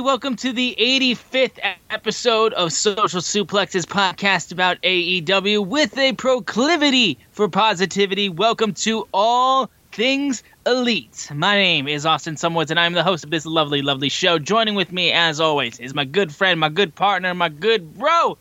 [0.00, 1.58] Welcome to the 85th
[1.90, 8.28] episode of Social Suplex's podcast about AEW with a proclivity for positivity.
[8.28, 11.30] Welcome to All Things Elite.
[11.34, 14.38] My name is Austin Sumwoods, and I'm the host of this lovely, lovely show.
[14.38, 18.36] Joining with me, as always, is my good friend, my good partner, my good bro,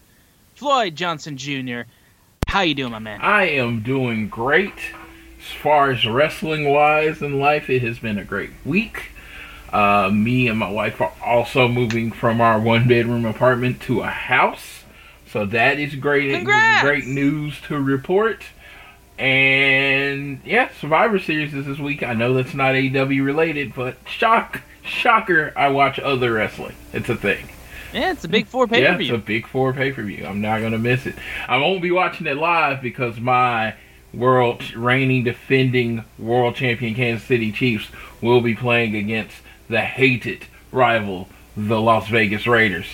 [0.56, 1.82] Floyd Johnson Jr.
[2.48, 3.22] How you doing, my man?
[3.22, 4.74] I am doing great.
[5.40, 9.12] As far as wrestling wise in life, it has been a great week.
[9.76, 14.08] Uh, me and my wife are also moving from our one bedroom apartment to a
[14.08, 14.86] house.
[15.28, 16.82] So that is great Congrats!
[16.82, 18.46] great news to report.
[19.20, 22.04] And yeah, Survivor Series is this week.
[22.04, 26.76] I know that's not AEW related, but shock shocker, I watch other wrestling.
[26.94, 27.50] It's a thing.
[27.92, 29.08] Yeah, it's a big four pay per view.
[29.08, 30.26] Yeah, it's a big four pay per view.
[30.26, 31.16] I'm not gonna miss it.
[31.50, 33.76] I won't be watching it live because my
[34.14, 37.90] world reigning defending world champion Kansas City Chiefs
[38.22, 39.36] will be playing against
[39.68, 41.28] the hated rival
[41.58, 42.86] the Las Vegas Raiders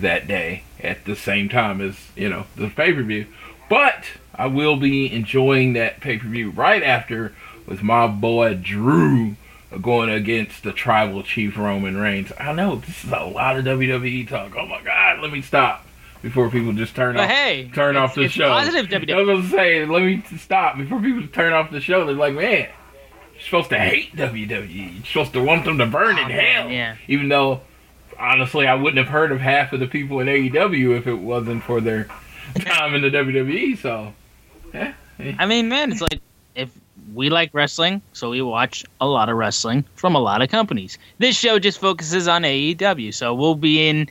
[0.00, 3.26] that day at the same time as you know the pay per view.
[3.68, 4.04] But
[4.34, 7.32] I will be enjoying that pay per view right after
[7.66, 9.36] with my boy Drew
[9.82, 12.32] going against the tribal chief Roman Reigns.
[12.38, 14.54] I know this is a lot of WWE talk.
[14.56, 15.84] Oh my God, let me stop
[16.22, 18.48] before people just turn But off hey, turn off the show.
[18.48, 19.14] positive WWE.
[19.14, 22.04] I was gonna say, let me stop before people turn off the show.
[22.06, 22.68] They're like, man,
[23.46, 24.94] supposed to hate WWE.
[24.96, 26.70] You're supposed to want them to burn in Oh, man, hell.
[26.70, 26.96] yeah.
[27.08, 27.60] Even though,
[28.18, 31.62] honestly, I wouldn't have heard of half of the people in AEW if it wasn't
[31.62, 32.04] for their
[32.60, 33.78] time in the WWE.
[33.78, 34.12] So,
[34.72, 34.92] yeah.
[35.38, 36.20] I mean, man, it's like
[36.54, 36.70] if
[37.14, 40.98] we like wrestling, so we watch a lot of wrestling from a lot of companies.
[41.18, 44.08] This show just focuses on AEW, so we'll be in.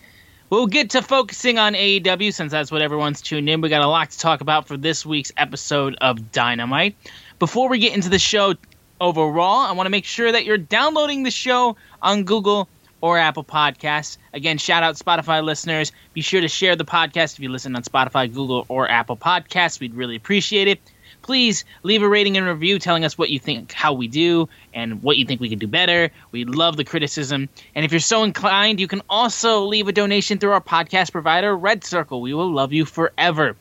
[0.51, 3.61] We'll get to focusing on AEW since that's what everyone's tuned in.
[3.61, 6.95] We got a lot to talk about for this week's episode of Dynamite.
[7.39, 8.53] Before we get into the show
[9.01, 12.69] overall, I want to make sure that you're downloading the show on Google
[13.01, 14.17] or Apple Podcasts.
[14.33, 15.91] Again, shout out Spotify listeners.
[16.13, 19.79] Be sure to share the podcast if you listen on Spotify, Google, or Apple Podcasts.
[19.79, 20.79] We'd really appreciate it.
[21.21, 25.01] Please leave a rating and review telling us what you think, how we do, and
[25.01, 26.11] what you think we could do better.
[26.31, 27.49] We love the criticism.
[27.73, 31.57] And if you're so inclined, you can also leave a donation through our podcast provider,
[31.57, 32.21] Red Circle.
[32.21, 33.55] We will love you forever.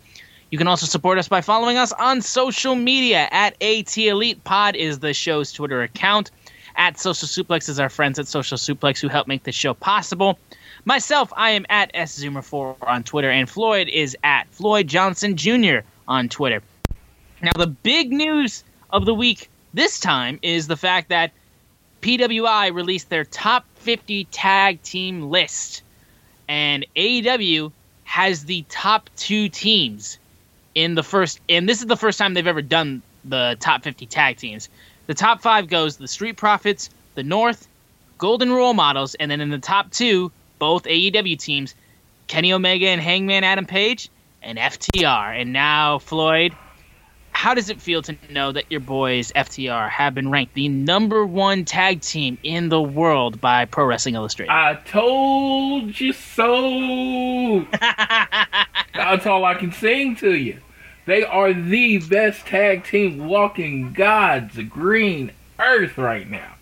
[0.51, 4.77] You can also support us by following us on social media at AT Elite Pod
[4.77, 6.31] is the show's Twitter account.
[6.77, 10.39] At Social Suplex is our friends at Social Suplex who help make this show possible.
[10.85, 15.79] Myself, I am at SZoomer4 on Twitter, and Floyd is at Floyd Johnson Jr.
[16.07, 16.63] on Twitter.
[17.41, 21.33] Now, the big news of the week this time is the fact that
[22.03, 25.83] PWI released their top 50 tag team list,
[26.49, 27.73] and AEW
[28.05, 30.19] has the top two teams
[30.75, 31.41] in the first.
[31.49, 34.69] And this is the first time they've ever done the top 50 tag teams.
[35.07, 37.69] The top five goes the Street Profits, the North,
[38.19, 41.75] Golden Role Models, and then in the top two, both AEW teams,
[42.27, 44.09] Kenny Omega and Hangman Adam Page,
[44.43, 45.41] and FTR.
[45.41, 46.55] And now, Floyd,
[47.45, 51.27] how does it feel to know that your boys FTR have been ranked the number
[51.27, 54.51] one tag team in the world by Pro Wrestling Illustrated?
[54.51, 57.67] I told you so.
[58.95, 60.59] That's all I can sing to you.
[61.05, 66.55] They are the best tag team walking God's green earth right now.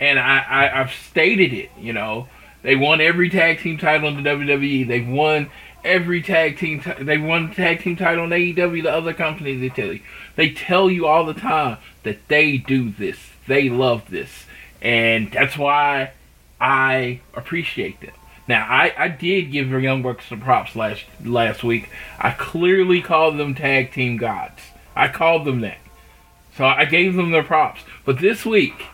[0.00, 2.26] And I, I, I've stated it, you know.
[2.62, 4.88] They won every tag team title in the WWE.
[4.88, 5.48] They've won
[5.88, 6.80] every tag team.
[6.80, 8.82] T- they won the tag team title in AEW.
[8.82, 10.00] The other companies they tell you,
[10.36, 13.18] they tell you all the time that they do this.
[13.46, 14.44] They love this,
[14.82, 16.12] and that's why
[16.60, 18.12] I appreciate them.
[18.46, 21.90] Now, I, I did give Young Bucks some props last last week.
[22.18, 24.60] I clearly called them tag team gods.
[24.94, 25.78] I called them that.
[26.56, 27.82] So I gave them their props.
[28.04, 28.86] But this week,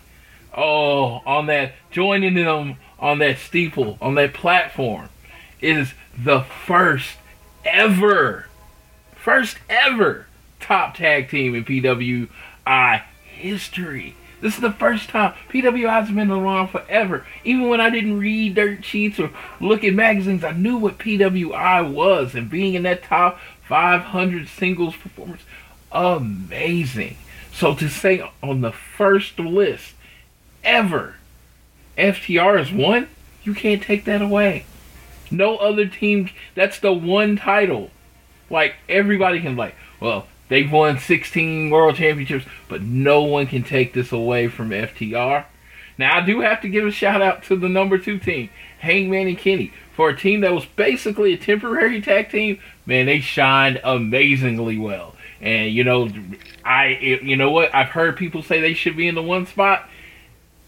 [0.56, 5.08] oh, on that joining them on that steeple, on that platform,
[5.61, 7.17] is the first
[7.65, 8.47] ever,
[9.17, 10.27] first ever
[10.61, 14.17] top tag team in PWI history.
[14.41, 17.27] This is the first time PWI's been around forever.
[17.45, 19.31] Even when I didn't read dirt sheets or
[19.61, 22.35] look at magazines, I knew what PWI was.
[22.35, 25.43] And being in that top 500 singles performance,
[25.91, 27.17] amazing.
[27.53, 29.95] So to say on the first list
[30.63, 31.17] ever,
[31.97, 33.09] FTR is one,
[33.45, 34.67] you can't take that away.
[35.37, 36.31] No other team.
[36.55, 37.91] That's the one title.
[38.51, 43.93] Like everybody can like, well, they've won 16 world championships, but no one can take
[43.93, 45.45] this away from FTR.
[45.97, 48.51] Now I do have to give a shout out to the number two team,
[48.81, 52.61] Hangman and Kenny, for a team that was basically a temporary tag team.
[52.85, 55.15] Man, they shined amazingly well.
[55.41, 56.09] And you know,
[56.65, 56.89] I
[57.23, 57.75] you know what?
[57.75, 59.89] I've heard people say they should be in the one spot.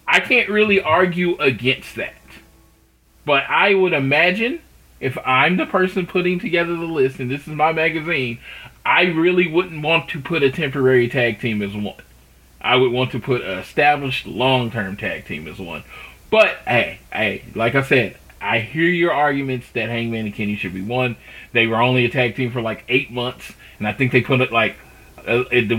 [0.07, 2.15] I can't really argue against that.
[3.27, 4.61] But I would imagine
[5.01, 8.39] if I'm the person putting together the list and this is my magazine,
[8.87, 12.01] I really wouldn't want to put a temporary tag team as one.
[12.61, 15.83] I would want to put an established long term tag team as one.
[16.31, 20.75] But hey, hey, like I said, I hear your arguments that Hangman and Kenny should
[20.75, 21.17] be one.
[21.53, 24.41] They were only a tag team for like eight months, and I think they put
[24.41, 24.77] it like
[25.27, 25.73] uh, it,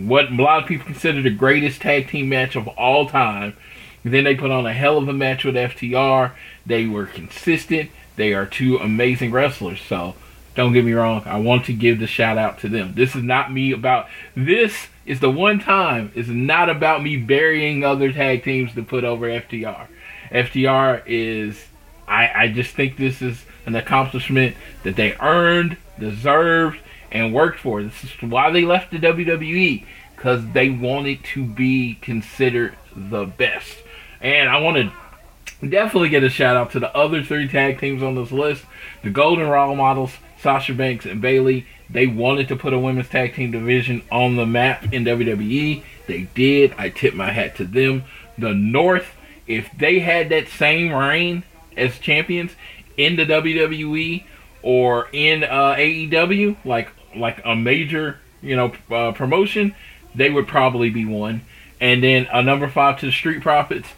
[0.00, 3.56] what a lot of people consider the greatest tag team match of all time.
[4.04, 6.32] Then they put on a hell of a match with FTR.
[6.64, 7.90] They were consistent.
[8.16, 9.80] They are two amazing wrestlers.
[9.80, 10.14] So
[10.54, 11.22] don't get me wrong.
[11.26, 12.94] I want to give the shout out to them.
[12.94, 14.08] This is not me about.
[14.34, 16.12] This is the one time.
[16.14, 19.86] It's not about me burying other tag teams to put over FTR.
[20.30, 21.64] FTR is.
[22.06, 26.80] I, I just think this is an accomplishment that they earned, deserved,
[27.12, 27.82] and worked for.
[27.82, 29.84] This is why they left the WWE
[30.16, 33.76] because they wanted to be considered the best.
[34.20, 38.02] And I want to definitely get a shout out to the other three tag teams
[38.02, 38.64] on this list.
[39.02, 41.66] The Golden Role Models, Sasha Banks and Bayley.
[41.90, 45.82] They wanted to put a women's tag team division on the map in WWE.
[46.06, 46.74] They did.
[46.76, 48.04] I tip my hat to them.
[48.36, 49.14] The North,
[49.46, 51.44] if they had that same reign
[51.76, 52.52] as champions
[52.96, 54.24] in the WWE
[54.62, 59.74] or in uh, AEW, like like a major you know uh, promotion,
[60.14, 61.42] they would probably be one.
[61.80, 63.88] And then a number five to the Street Profits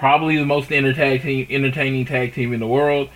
[0.00, 3.10] probably the most entertaining entertaining tag team in the world.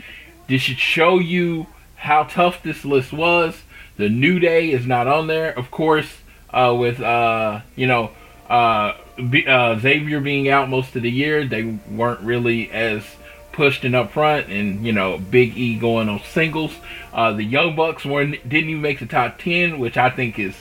[0.46, 3.62] This should show you how tough this list was.
[3.96, 6.18] The New Day is not on there, of course,
[6.50, 8.10] uh, with uh, you know
[8.50, 8.98] uh,
[9.48, 11.46] uh, Xavier being out most of the year.
[11.46, 13.02] They weren't really as
[13.52, 16.74] pushed and up front, and you know Big E going on singles.
[17.14, 20.54] Uh, the Young Bucks weren't didn't even make the top ten, which I think is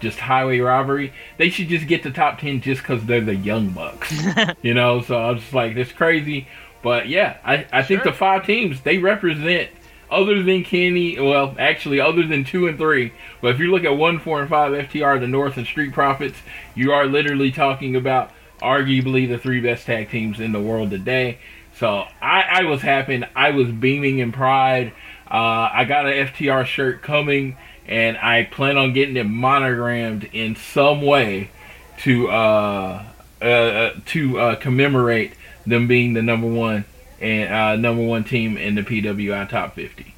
[0.00, 1.12] just highway robbery.
[1.38, 4.12] They should just get the top ten just because they're the Young Bucks,
[4.62, 5.02] you know.
[5.02, 6.48] So I was just like, it's crazy,
[6.82, 9.70] but yeah, I I think the five teams they represent.
[10.10, 13.96] Other than Kenny, well, actually, other than two and three, but if you look at
[13.96, 16.36] one, four, and five, FTR, the North, and Street Profits,
[16.74, 21.38] you are literally talking about arguably the three best tag teams in the world today.
[21.74, 23.22] So I, I was happy.
[23.34, 24.92] I was beaming in pride.
[25.30, 27.56] Uh, I got an FTR shirt coming
[27.90, 31.50] and I plan on getting it monogrammed in some way
[31.98, 33.04] to uh,
[33.42, 35.32] uh, uh, to uh, commemorate
[35.66, 36.84] them being the number one
[37.20, 40.14] and uh, number one team in the PWI top fifty.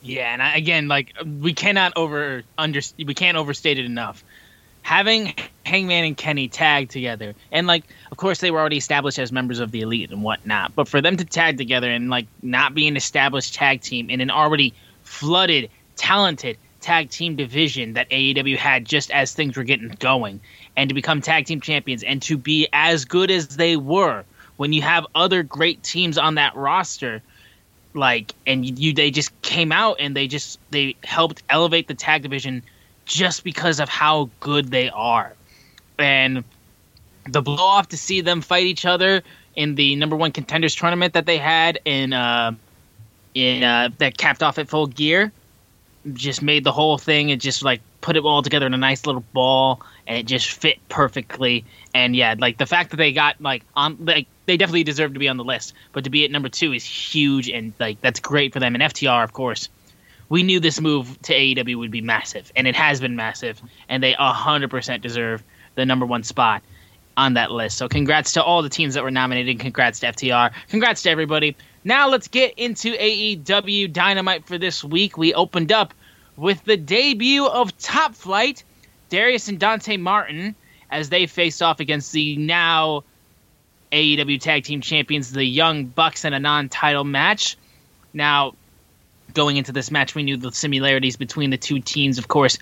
[0.00, 4.22] Yeah, and I, again, like we cannot over under we can't overstate it enough
[4.88, 5.34] having
[5.66, 9.60] Hangman and Kenny tag together, and like, of course, they were already established as members
[9.60, 12.88] of the Elite and whatnot, but for them to tag together and like not be
[12.88, 15.68] an established tag team in an already flooded,
[15.98, 20.40] talented tag team division that AEW had just as things were getting going,
[20.76, 24.24] and to become tag team champions and to be as good as they were
[24.56, 27.22] when you have other great teams on that roster
[27.94, 32.22] like and you, they just came out and they just they helped elevate the tag
[32.22, 32.62] division
[33.04, 35.34] just because of how good they are.
[35.98, 36.44] And
[37.28, 39.22] the blow off to see them fight each other
[39.56, 42.52] in the number one contenders tournament that they had in uh
[43.34, 45.32] in uh that capped off at full gear
[46.14, 49.06] just made the whole thing and just like put it all together in a nice
[49.06, 51.64] little ball and it just fit perfectly.
[51.94, 55.18] And yeah like the fact that they got like on like they definitely deserve to
[55.18, 58.20] be on the list but to be at number two is huge and like that's
[58.20, 58.74] great for them.
[58.74, 59.68] And ftr of course
[60.28, 64.02] we knew this move to aew would be massive and it has been massive and
[64.02, 65.42] they 100% deserve
[65.74, 66.62] the number one spot
[67.16, 67.76] on that list.
[67.76, 71.56] So congrats to all the teams that were nominated congrats to ftr congrats to everybody.
[71.84, 75.16] Now let's get into aew dynamite for this week.
[75.16, 75.94] We opened up
[76.38, 78.62] with the debut of top flight
[79.10, 80.54] darius and dante martin
[80.90, 83.02] as they face off against the now
[83.92, 87.56] AEW Tag Team Champions, the Young Bucks, in a non title match.
[88.12, 88.54] Now,
[89.34, 92.18] going into this match, we knew the similarities between the two teams.
[92.18, 92.58] Of course,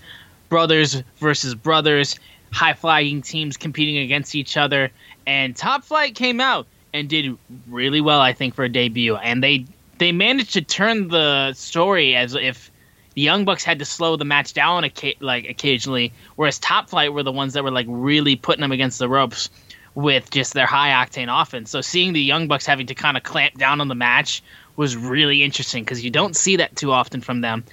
[0.49, 2.19] brothers versus brothers,
[2.51, 4.91] high flying teams competing against each other.
[5.25, 9.15] And Top Flight came out and did really well, I think, for a debut.
[9.15, 9.65] And they
[9.97, 12.71] they managed to turn the story as if
[13.17, 14.87] the Young Bucks had to slow the match down
[15.21, 18.99] like occasionally, whereas Top Flight were the ones that were like really putting them against
[18.99, 19.49] the ropes
[19.95, 21.71] with just their high octane offense.
[21.71, 24.43] So seeing the Young Bucks having to kind of clamp down on the match
[24.75, 27.63] was really interesting because you don't see that too often from them.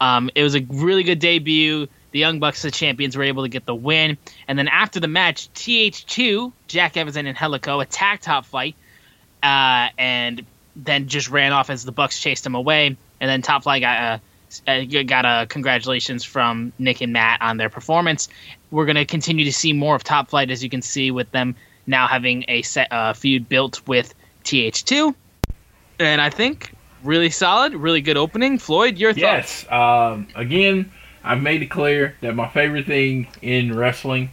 [0.00, 1.88] Um, it was a really good debut.
[2.12, 4.18] The Young Bucks, the champions, were able to get the win.
[4.46, 8.76] And then after the match, TH2, Jack Evans and Angelico, attacked Top Flight
[9.42, 12.96] uh, and then just ran off as the Bucks chased them away.
[13.20, 14.20] And then Top Flight got a,
[14.60, 18.28] got a congratulations from Nick and Matt on their performance.
[18.70, 21.30] We're going to continue to see more of Top Flight, as you can see, with
[21.30, 21.54] them
[21.86, 25.14] now having a set, uh, feud built with TH2.
[25.98, 28.58] And I think really solid, really good opening.
[28.58, 29.64] Floyd, your thoughts?
[29.64, 29.72] Yes.
[29.72, 30.90] Um, again,
[31.24, 34.30] I've made it clear that my favorite thing in wrestling,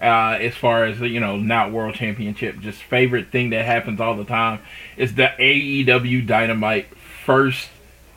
[0.00, 4.16] uh, as far as you know, not world championship, just favorite thing that happens all
[4.16, 4.60] the time,
[4.96, 6.86] is the AEW Dynamite
[7.24, 7.68] first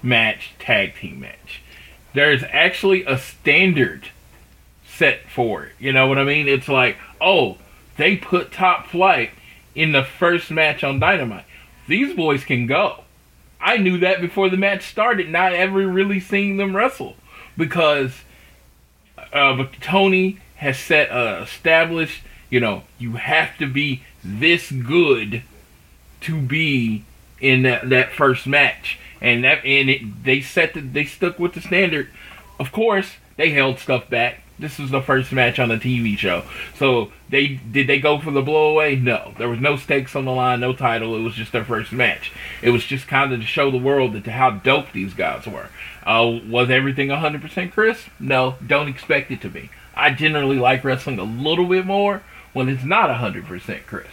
[0.05, 1.61] match tag team match.
[2.13, 4.09] There's actually a standard
[4.87, 5.73] set for it.
[5.79, 6.47] You know what I mean?
[6.47, 7.57] It's like, oh,
[7.97, 9.31] they put top flight
[9.73, 11.45] in the first match on Dynamite.
[11.87, 13.03] These boys can go.
[13.59, 17.15] I knew that before the match started, not ever really seeing them wrestle.
[17.57, 18.21] Because
[19.33, 25.43] uh, Tony has set uh, established, you know, you have to be this good
[26.21, 27.03] to be
[27.39, 28.99] in that, that first match.
[29.21, 32.09] And that and it, they set the, they stuck with the standard.
[32.59, 36.43] Of course, they held stuff back this was the first match on the TV show.
[36.77, 39.01] So they did they go for the blowaway?
[39.01, 39.33] No.
[39.37, 41.15] There was no stakes on the line, no title.
[41.15, 42.31] It was just their first match.
[42.61, 45.69] It was just kind of to show the world that how dope these guys were.
[46.05, 48.05] Uh, was everything 100% Chris?
[48.19, 49.69] No, don't expect it to be.
[49.95, 52.21] I generally like wrestling a little bit more
[52.53, 54.07] when it's not 100% Chris.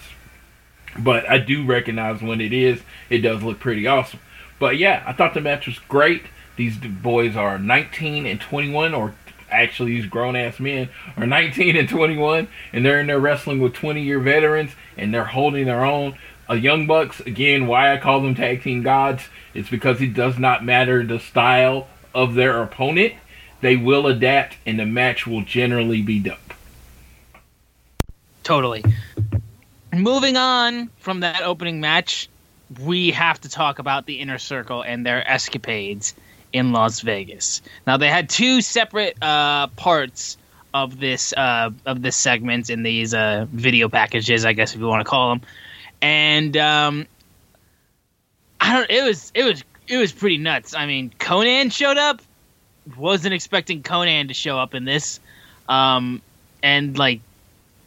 [0.98, 4.20] But I do recognize when it is, it does look pretty awesome.
[4.62, 6.22] But yeah, I thought the match was great.
[6.54, 9.12] These boys are 19 and 21 or
[9.50, 13.72] actually these grown ass men are 19 and 21 and they're in there wrestling with
[13.72, 16.16] 20 year veterans and they're holding their own.
[16.48, 20.38] A Young Bucks, again, why I call them tag team gods, it's because it does
[20.38, 23.14] not matter the style of their opponent.
[23.62, 26.54] They will adapt and the match will generally be dope.
[28.44, 28.84] Totally.
[29.92, 32.28] Moving on from that opening match,
[32.80, 36.14] we have to talk about the inner circle and their escapades
[36.52, 37.62] in Las Vegas.
[37.86, 40.36] Now they had two separate uh, parts
[40.74, 44.86] of this uh, of this segment in these uh, video packages, I guess if you
[44.86, 45.42] want to call them,
[46.00, 47.06] and um,
[48.60, 48.90] I don't.
[48.90, 50.74] It was it was it was pretty nuts.
[50.74, 52.22] I mean, Conan showed up.
[52.96, 55.20] Wasn't expecting Conan to show up in this,
[55.68, 56.20] um,
[56.62, 57.20] and like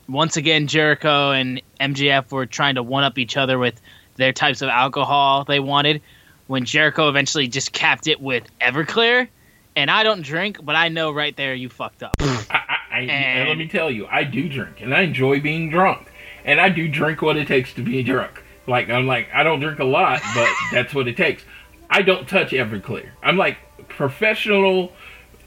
[0.07, 3.79] once again, Jericho and MJF were trying to one up each other with
[4.15, 6.01] their types of alcohol they wanted
[6.47, 9.27] when Jericho eventually just capped it with Everclear.
[9.75, 12.15] And I don't drink, but I know right there you fucked up.
[12.19, 16.09] I, I, and, let me tell you, I do drink, and I enjoy being drunk,
[16.45, 18.41] and I do drink what it takes to be drunk.
[18.67, 21.43] Like I'm like I don't drink a lot, but that's what it takes.
[21.89, 23.09] I don't touch Everclear.
[23.21, 23.57] I'm like
[23.89, 24.91] professional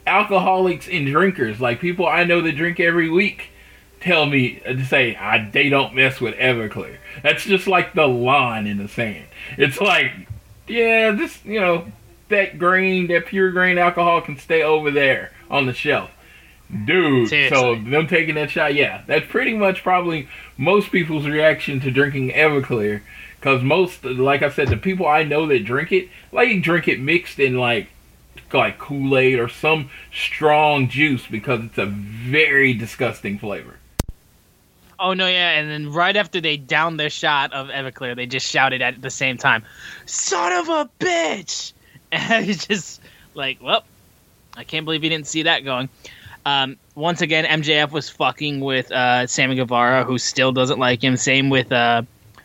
[0.07, 3.51] alcoholics and drinkers, like people I know that drink every week.
[4.01, 6.97] Tell me uh, to say I, they don't mess with Everclear.
[7.23, 9.27] That's just like the line in the sand.
[9.57, 10.13] It's like,
[10.67, 11.87] yeah, this you know
[12.29, 16.11] that grain, that pure grain alcohol can stay over there on the shelf.
[16.85, 17.57] Dude, Seriously.
[17.57, 20.29] so them taking that shot, yeah, that's pretty much probably
[20.59, 23.01] most people's reaction to drinking Everclear.
[23.37, 27.01] Because most, like I said, the people I know that drink it, like drink it
[27.01, 27.89] mixed in like
[28.53, 33.78] like Kool Aid or some strong juice because it's a very disgusting flavor.
[35.01, 38.47] Oh no, yeah, and then right after they downed their shot of Everclear, they just
[38.47, 39.65] shouted at the same time,
[40.07, 41.73] "Son of a bitch!"
[42.11, 43.03] And it's just
[43.35, 43.85] like, well,
[44.57, 45.91] I can't believe you didn't see that going.
[46.47, 51.19] Um, once again, MJF was fucking with uh, Sammy Guevara, who still doesn't like him.
[51.19, 52.03] Same with, uh,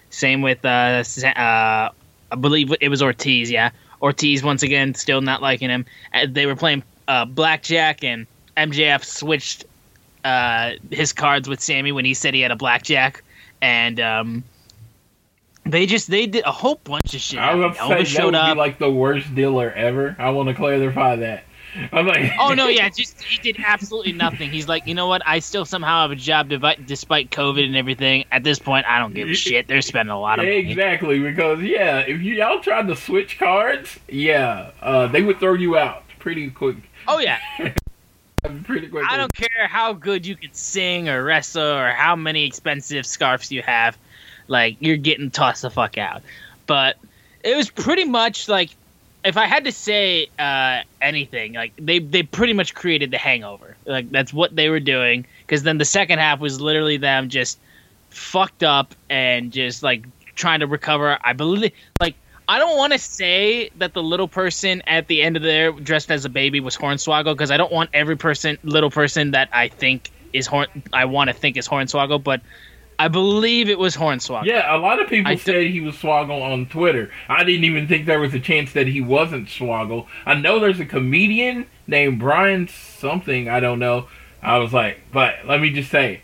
[0.10, 1.89] same with, uh, uh,
[2.31, 3.50] I believe it was Ortiz.
[3.50, 3.69] Yeah,
[4.01, 5.86] Ortiz once again still not liking him.
[6.13, 9.63] Uh, They were playing uh, blackjack, and MJF switched
[10.24, 13.24] uh, his cards with Sammy when he said he had a blackjack,
[13.62, 14.44] and um,
[15.65, 17.39] they just they did a whole bunch of shit.
[17.39, 18.56] I was Elvis say that showed would up.
[18.56, 20.15] be like the worst dealer ever.
[20.20, 21.46] I want to clarify that.
[21.92, 24.51] I'm like, oh no, yeah, just he did absolutely nothing.
[24.51, 25.22] He's like, you know what?
[25.25, 26.50] I still somehow have a job
[26.86, 28.25] despite COVID and everything.
[28.32, 29.68] At this point, I don't give a shit.
[29.68, 30.58] They're spending a lot of money.
[30.58, 35.53] Exactly, because yeah, if you y'all tried to switch cards, yeah, uh, they would throw
[35.53, 36.77] you out pretty quick.
[37.08, 37.39] Oh yeah,
[38.63, 38.91] Pretty.
[39.07, 43.51] I don't care how good you can sing or wrestle or how many expensive scarves
[43.51, 43.97] you have.
[44.47, 46.23] Like you're getting tossed the fuck out.
[46.67, 46.97] But
[47.43, 48.71] it was pretty much like
[49.23, 53.77] if I had to say uh, anything, like they they pretty much created the Hangover.
[53.85, 55.25] Like that's what they were doing.
[55.45, 57.57] Because then the second half was literally them just
[58.09, 61.17] fucked up and just like trying to recover.
[61.23, 61.71] I believe
[62.01, 62.15] like.
[62.47, 66.12] I don't want to say that the little person at the end of there dressed
[66.12, 69.69] as a baby was Hornswoggle because I don't want every person, little person that I
[69.69, 72.41] think is Horn, I want to think is Hornswoggle, but
[73.00, 74.45] I believe it was Hornswoggle.
[74.45, 77.12] Yeah, a lot of people I said he was Swoggle on Twitter.
[77.29, 80.08] I didn't even think there was a chance that he wasn't Swoggle.
[80.25, 84.08] I know there's a comedian named Brian something, I don't know.
[84.41, 86.21] I was like, but let me just say,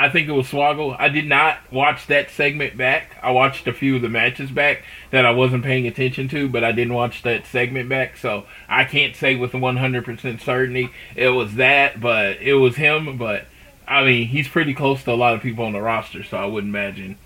[0.00, 0.96] I think it was Swoggle.
[0.98, 3.18] I did not watch that segment back.
[3.22, 6.64] I watched a few of the matches back that I wasn't paying attention to, but
[6.64, 11.56] I didn't watch that segment back, so I can't say with 100% certainty it was
[11.56, 13.44] that, but it was him, but
[13.86, 16.46] I mean, he's pretty close to a lot of people on the roster, so I
[16.46, 17.18] would imagine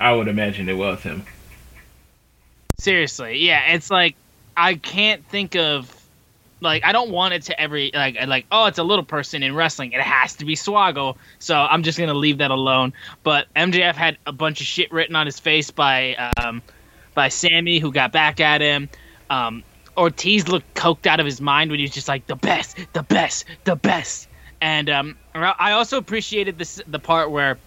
[0.00, 1.26] I would imagine it was him.
[2.78, 4.16] Seriously, yeah, it's like
[4.56, 5.94] I can't think of
[6.60, 9.54] like I don't want it to every like like oh it's a little person in
[9.54, 12.92] wrestling it has to be Swoggle so I'm just gonna leave that alone.
[13.22, 16.62] But MJF had a bunch of shit written on his face by um
[17.14, 18.88] by Sammy who got back at him.
[19.30, 19.62] Um,
[19.96, 23.02] Ortiz looked coked out of his mind when he was just like the best, the
[23.02, 24.28] best, the best.
[24.60, 27.58] And um, I also appreciated this the part where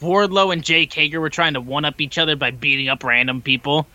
[0.00, 3.42] Wardlow and Jake Hager were trying to one up each other by beating up random
[3.42, 3.86] people.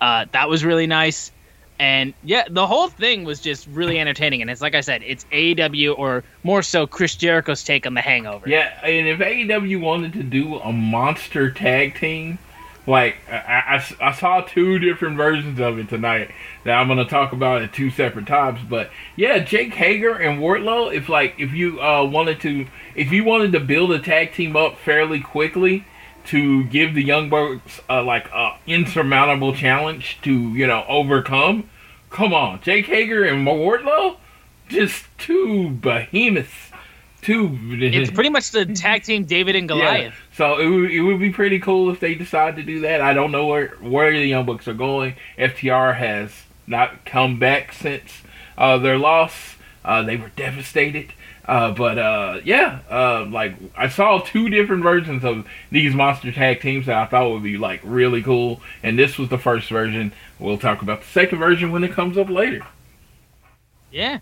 [0.00, 1.30] Uh, that was really nice.
[1.78, 4.40] And yeah, the whole thing was just really entertaining.
[4.40, 8.00] And it's like I said, it's AEW or more so Chris Jericho's take on the
[8.00, 8.48] Hangover.
[8.48, 12.38] Yeah, and if AEW wanted to do a monster tag team,
[12.86, 16.30] like I, I, I saw two different versions of it tonight
[16.64, 18.60] that I'm gonna talk about at two separate times.
[18.68, 20.94] But yeah, Jake Hager and Wardlow.
[20.94, 24.56] If like if you uh, wanted to, if you wanted to build a tag team
[24.56, 25.84] up fairly quickly
[26.26, 31.68] to give the Young Bucks uh, like a insurmountable challenge to you know overcome,
[32.10, 34.16] come on, Jake Hager and Wardlow,
[34.68, 36.70] just two behemoths.
[37.22, 37.58] Two.
[37.60, 40.14] It's pretty much the tag team David and Goliath.
[40.14, 40.36] Yeah.
[40.36, 43.00] So it would, it would be pretty cool if they decide to do that.
[43.00, 45.16] I don't know where where the Young Bucks are going.
[45.36, 48.22] FTR has not come back since
[48.56, 49.56] uh, their loss.
[49.84, 51.12] Uh, they were devastated.
[51.46, 56.60] Uh, but uh, yeah, uh, like I saw two different versions of these monster tag
[56.60, 60.12] teams that I thought would be like really cool, and this was the first version.
[60.38, 62.66] We'll talk about the second version when it comes up later.
[63.92, 64.18] Yeah.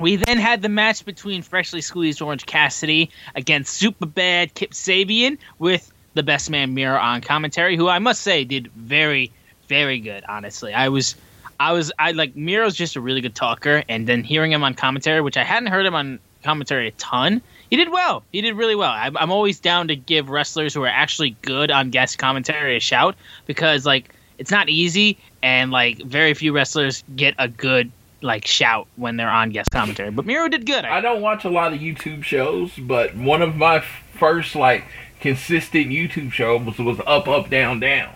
[0.00, 5.38] We then had the match between freshly squeezed Orange Cassidy against super bad Kip Sabian
[5.58, 9.30] with the best man Miro on commentary, who I must say did very,
[9.68, 10.24] very good.
[10.28, 11.14] Honestly, I was,
[11.60, 14.74] I was, I like Miro's just a really good talker, and then hearing him on
[14.74, 18.22] commentary, which I hadn't heard him on commentary a ton, he did well.
[18.30, 18.90] He did really well.
[18.92, 22.80] I'm, I'm always down to give wrestlers who are actually good on guest commentary a
[22.80, 28.46] shout because like it's not easy, and like very few wrestlers get a good like
[28.46, 30.10] shout when they're on guest commentary.
[30.10, 30.84] But Miro did good.
[30.84, 34.84] I don't watch a lot of YouTube shows, but one of my first like
[35.20, 38.14] consistent YouTube shows was, was Up Up Down Down,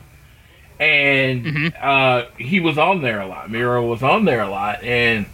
[0.80, 1.68] and Mm-hmm.
[1.80, 3.50] uh, he was on there a lot.
[3.50, 5.26] Miro was on there a lot, and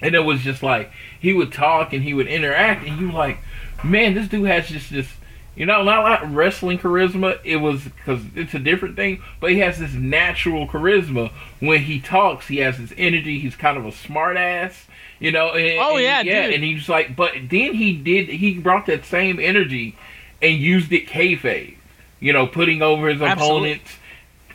[0.00, 0.90] and it was just like
[1.22, 3.38] he would talk and he would interact, and you like,
[3.84, 5.08] man, this dude has just this,
[5.54, 7.38] you know, not like wrestling charisma.
[7.44, 11.30] It was because it's a different thing, but he has this natural charisma.
[11.60, 13.38] When he talks, he has this energy.
[13.38, 14.86] He's kind of a smart ass,
[15.20, 15.52] you know.
[15.52, 16.46] And, Oh, and- yeah, yeah.
[16.46, 16.54] dude.
[16.56, 18.28] And he's like, but then he did.
[18.28, 19.96] He brought that same energy
[20.42, 21.76] and used it kayfabe,
[22.18, 23.72] you know, putting over his Absolutely.
[23.74, 23.92] opponents,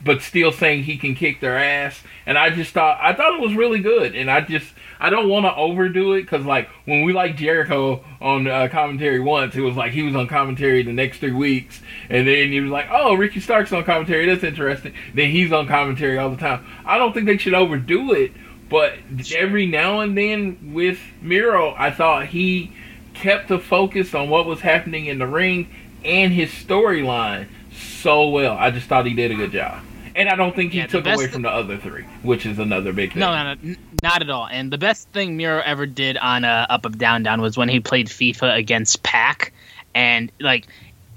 [0.04, 2.02] but still saying he can kick their ass.
[2.26, 4.16] And I just thought, I thought it was really good.
[4.16, 4.68] And I just,
[5.00, 9.20] I don't want to overdo it because, like, when we like Jericho on uh, commentary
[9.20, 12.60] once, it was like he was on commentary the next three weeks, and then he
[12.60, 14.26] was like, "Oh, Ricky Starks on commentary.
[14.26, 16.66] That's interesting." Then he's on commentary all the time.
[16.86, 18.32] I don't think they should overdo it,
[18.70, 18.96] but
[19.36, 22.72] every now and then with Miro, I thought he
[23.14, 25.68] kept the focus on what was happening in the ring
[26.06, 28.56] and his storyline so well.
[28.58, 29.82] I just thought he did a good job.
[30.18, 32.58] And I don't think he Yeah, took away th- from the other three, which is
[32.58, 33.20] another big thing.
[33.20, 34.48] No, no, no, not at all.
[34.48, 37.70] And the best thing Miro ever did on uh, Up Up Down Down was when
[37.70, 39.54] he played FIFA against Pac,
[39.94, 40.66] and like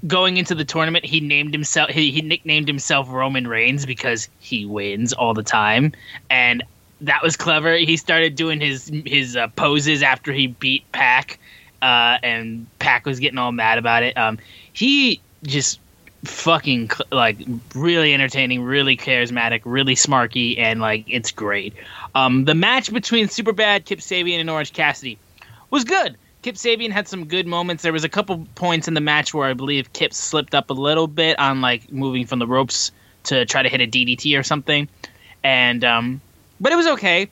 [0.05, 4.67] going into the tournament, he named himself he, he nicknamed himself Roman Reigns because he
[4.67, 5.93] wins all the time,
[6.29, 6.63] and
[7.01, 7.75] that was clever.
[7.77, 11.39] He started doing his his uh, poses after he beat Pac,
[11.81, 14.15] uh, and Pac was getting all mad about it.
[14.15, 14.37] Um,
[14.73, 15.79] he just
[16.23, 17.37] fucking like
[17.75, 21.73] really entertaining, really charismatic, really smarky, and like it's great.
[22.15, 25.17] Um, the match between Superbad, Kip Sabian, and Orange Cassidy
[25.69, 26.17] was good.
[26.41, 27.83] Kip Sabian had some good moments.
[27.83, 30.73] There was a couple points in the match where I believe Kip slipped up a
[30.73, 32.91] little bit on like moving from the ropes
[33.25, 34.87] to try to hit a DDT or something,
[35.43, 36.21] and um,
[36.59, 37.29] but it was okay.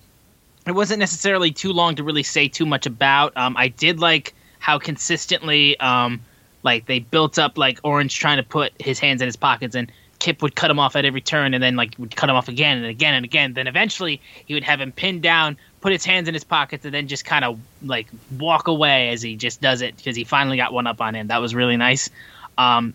[0.68, 3.36] It wasn't necessarily too long to really say too much about.
[3.36, 6.22] Um, I did like how consistently um,
[6.64, 9.92] like they built up like Orange trying to put his hands in his pockets and
[10.20, 12.50] Kip would cut him off at every turn and then like would cut him off
[12.50, 13.54] again and again and again.
[13.54, 16.94] Then eventually he would have him pinned down, put his hands in his pockets, and
[16.94, 20.58] then just kind of like walk away as he just does it because he finally
[20.58, 21.28] got one up on him.
[21.28, 22.10] That was really nice.
[22.58, 22.94] Um,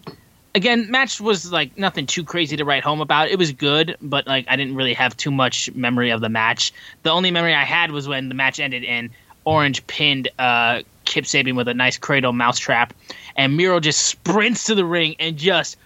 [0.55, 3.29] again, match was like nothing too crazy to write home about.
[3.29, 6.73] It was good, but like I didn't really have too much memory of the match.
[7.05, 9.09] The only memory I had was when the match ended and
[9.47, 12.95] Orange pinned uh, Kip Sabian with a nice cradle mousetrap,
[13.37, 15.77] and Miro just sprints to the ring and just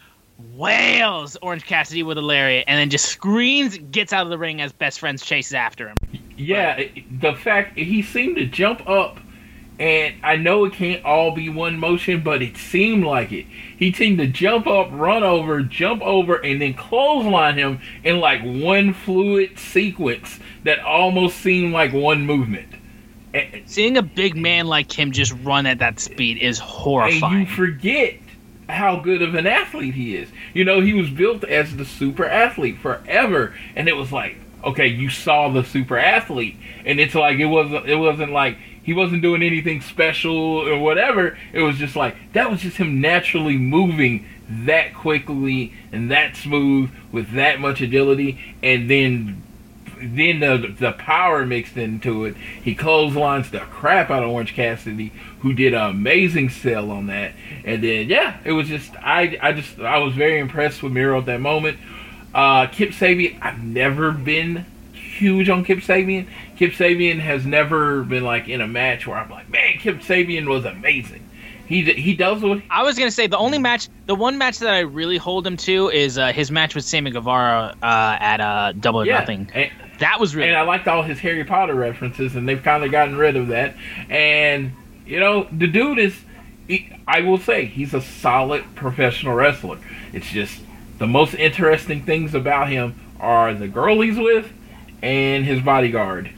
[0.55, 4.61] wails Orange Cassidy with a lariat, and then just screams, gets out of the ring
[4.61, 5.97] as best friends chases after him.
[6.37, 9.19] Yeah, it- the fact he seemed to jump up,
[9.81, 13.47] and I know it can't all be one motion, but it seemed like it.
[13.77, 18.43] He seemed to jump up, run over, jump over, and then clothesline him in like
[18.43, 22.69] one fluid sequence that almost seemed like one movement.
[23.35, 27.41] And, Seeing a big man like him just run at that speed is and horrifying.
[27.41, 28.17] you forget
[28.69, 30.29] how good of an athlete he is.
[30.55, 34.87] You know, he was built as the super athlete forever, and it was like, okay,
[34.87, 37.89] you saw the super athlete, and it's like it wasn't.
[37.89, 41.39] It wasn't like he wasn't doing anything special or whatever.
[41.53, 46.91] It was just like that was just him naturally moving that quickly and that smooth
[47.13, 49.43] with that much agility, and then
[50.01, 52.37] then the the power mixed into it.
[52.37, 57.33] He clotheslines the crap out of Orange Cassidy, who did an amazing sell on that.
[57.65, 61.19] And then yeah, it was just I I just I was very impressed with Miro
[61.19, 61.79] at that moment.
[62.35, 66.27] Uh, Kip Sabian, I've never been huge on Kip Sabian.
[66.57, 70.49] Kip Sabian has never been like in a match where I'm like, man, Kip Sabian
[70.49, 71.28] was amazing.
[71.69, 74.73] He he does what I was gonna say the only match, the one match that
[74.73, 78.73] I really hold him to is uh, his match with Sammy Guevara uh, at uh,
[78.73, 79.51] Double or yeah, Nothing.
[79.55, 80.49] and- That was really.
[80.49, 83.49] and I liked all his Harry Potter references, and they've kind of gotten rid of
[83.49, 83.75] that.
[84.09, 84.73] And
[85.07, 86.15] you know, the dude is,
[86.67, 89.79] he, I will say, he's a solid professional wrestler.
[90.13, 90.61] It's just
[90.99, 94.51] the most interesting things about him are the girl he's with
[95.03, 96.31] and his bodyguard,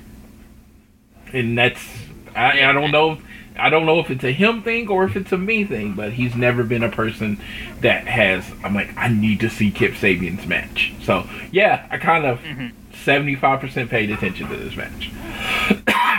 [1.32, 1.86] and that's
[2.34, 3.18] I, I don't know.
[3.60, 6.12] I don't know if it's a him thing or if it's a me thing, but
[6.12, 7.40] he's never been a person
[7.80, 8.44] that has.
[8.64, 10.92] I'm like, I need to see Kip Sabian's match.
[11.02, 12.68] So yeah, I kind of mm-hmm.
[13.04, 15.10] 75 percent paid attention to this match.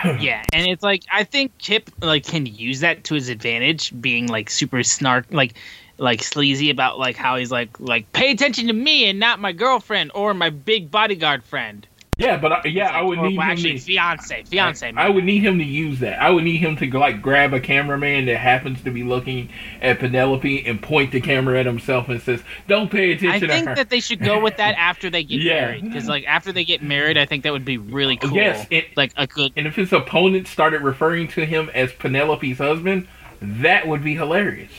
[0.21, 4.27] yeah, and it's like I think Kip like can use that to his advantage, being
[4.27, 5.55] like super snark, like
[5.97, 9.51] like sleazy about like how he's like like pay attention to me and not my
[9.51, 11.87] girlfriend or my big bodyguard friend.
[12.21, 13.79] Yeah, but I, yeah, like- I would or need well, him actually to.
[13.79, 14.93] fiance, fiance.
[14.95, 16.21] I would need him to use that.
[16.21, 19.49] I would need him to like grab a cameraman that happens to be looking
[19.81, 23.53] at Penelope and point the camera at himself and says, "Don't pay I attention to
[23.53, 25.61] think her." that they should go with that after they get Yeah.
[25.65, 28.37] married, because like after they get married, I think that would be really oh, cool.
[28.37, 29.51] Yes, it- like a good.
[29.55, 33.07] and if his opponent started referring to him as Penelope's husband,
[33.41, 34.71] that would be hilarious.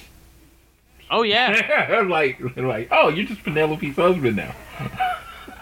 [1.11, 4.55] Oh yeah, like, like, oh, you're just Penelope's husband now.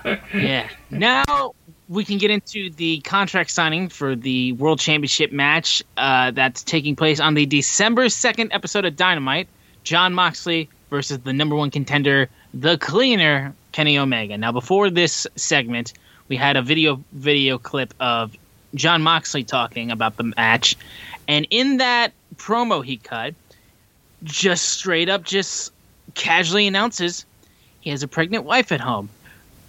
[0.35, 0.69] yeah.
[0.91, 1.55] Now
[1.91, 6.95] we can get into the contract signing for the World Championship match uh, that's taking
[6.95, 9.49] place on the December 2nd episode of Dynamite.
[9.83, 14.39] Jon Moxley versus the number one contender, the cleaner, Kenny Omega.
[14.39, 15.93] Now, before this segment,
[16.29, 18.37] we had a video video clip of
[18.77, 20.77] Jon Moxley talking about the match,
[21.27, 23.35] and in that promo he cut,
[24.23, 25.73] just straight up, just
[26.15, 27.27] casually announces
[27.81, 29.09] he has a pregnant wife at home.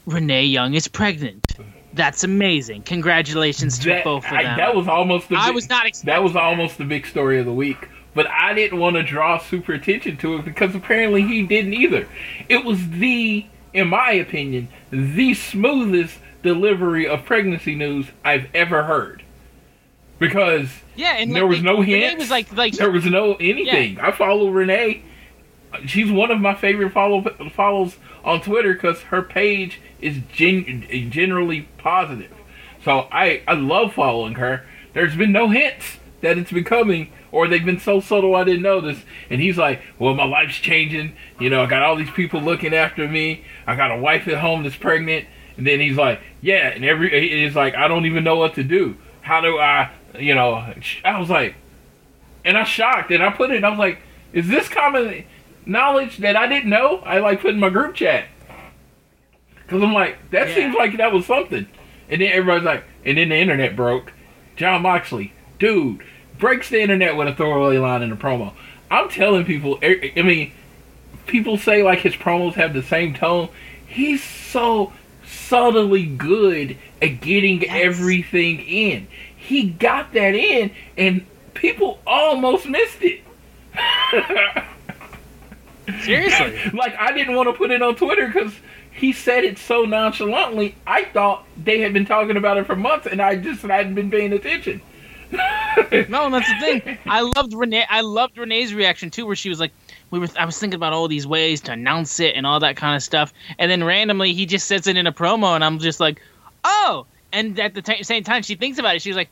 [0.05, 1.55] Renee Young is pregnant.
[1.93, 2.83] That's amazing.
[2.83, 4.57] Congratulations to That, both of I- them.
[4.57, 7.45] that was almost the I big- was not that was almost the big story of
[7.45, 7.89] the week.
[8.13, 12.07] But I didn't want to draw super attention to it because apparently he didn't either.
[12.49, 19.23] It was the, in my opinion, the smoothest delivery of pregnancy news I've ever heard.
[20.19, 22.19] Because yeah, and there like, was no Renee hint.
[22.19, 23.99] was like like there was no anything.
[23.99, 25.03] I follow Renee.
[25.85, 31.67] She's one of my favorite follow follows on Twitter because her page is gen- generally
[31.77, 32.31] positive.
[32.83, 34.65] So I I love following her.
[34.93, 38.99] There's been no hints that it's becoming, or they've been so subtle I didn't notice.
[39.29, 41.13] And he's like, "Well, my life's changing.
[41.39, 43.43] You know, I got all these people looking after me.
[43.65, 47.29] I got a wife at home that's pregnant." And then he's like, "Yeah," and every
[47.29, 48.97] he's like, "I don't even know what to do.
[49.21, 50.73] How do I?" You know,
[51.05, 51.55] I was like,
[52.43, 53.63] and I shocked, and I put it.
[53.63, 53.99] I was like,
[54.33, 55.23] "Is this common
[55.65, 58.25] knowledge that I didn't know?" I like put in my group chat
[59.65, 60.55] because I'm like, that Yeah.
[60.55, 61.65] seems like that was something.
[62.09, 64.11] And then everybody's like, and then the internet broke.
[64.57, 66.03] Jon Moxley, dude,
[66.37, 68.51] breaks the internet with a throwaway line in a promo.
[68.89, 70.51] I'm telling people, I I mean,
[71.25, 73.47] people say like his promos have the same tone.
[73.87, 74.91] He's so
[75.25, 79.07] subtly good at getting everything in.
[79.35, 83.21] He got that in, and people almost missed it.
[86.01, 86.71] seriously.
[86.73, 88.53] like I didn't want to put it on Twitter because
[88.91, 90.75] he said it so nonchalantly.
[90.85, 94.11] I thought they had been talking about it for months, and I just hadn't been
[94.11, 94.81] paying attention.
[96.09, 96.97] No, and that's the thing.
[97.05, 97.85] I loved Renee.
[97.89, 99.71] I loved Renee's reaction too, where she was like,
[100.09, 102.75] "We were." I was thinking about all these ways to announce it and all that
[102.75, 105.79] kind of stuff, and then randomly he just says it in a promo, and I'm
[105.79, 106.21] just like,
[106.65, 109.01] "Oh!" And at the t- same time, she thinks about it.
[109.01, 109.29] She's like,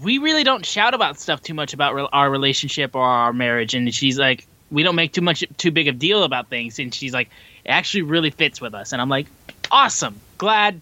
[0.00, 3.74] "We really don't shout about stuff too much about re- our relationship or our marriage,"
[3.74, 6.94] and she's like, "We don't make too much too big of deal about things," and
[6.94, 7.28] she's like,
[7.64, 9.26] "It actually really fits with us," and I'm like,
[9.70, 10.20] "Awesome!
[10.38, 10.80] Glad."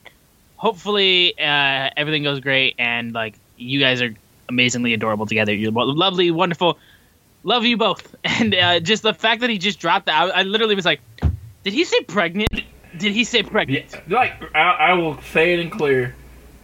[0.57, 4.15] Hopefully, uh, everything goes great, and like you guys are
[4.49, 5.53] amazingly adorable together.
[5.53, 6.79] You're lovely, wonderful.
[7.43, 8.15] Love you both.
[8.25, 11.01] And uh, just the fact that he just dropped that, I, I literally was like,
[11.65, 12.63] did he say pregnant?
[12.97, 13.87] Did he say pregnant?
[13.93, 16.15] Yeah, like I, I will say it in clear.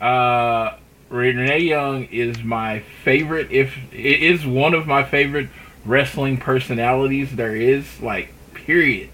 [0.00, 0.76] Uh,
[1.08, 3.50] Renee Young is my favorite.
[3.50, 5.48] If it is one of my favorite
[5.84, 8.00] wrestling personalities there is.
[8.00, 9.10] Like period.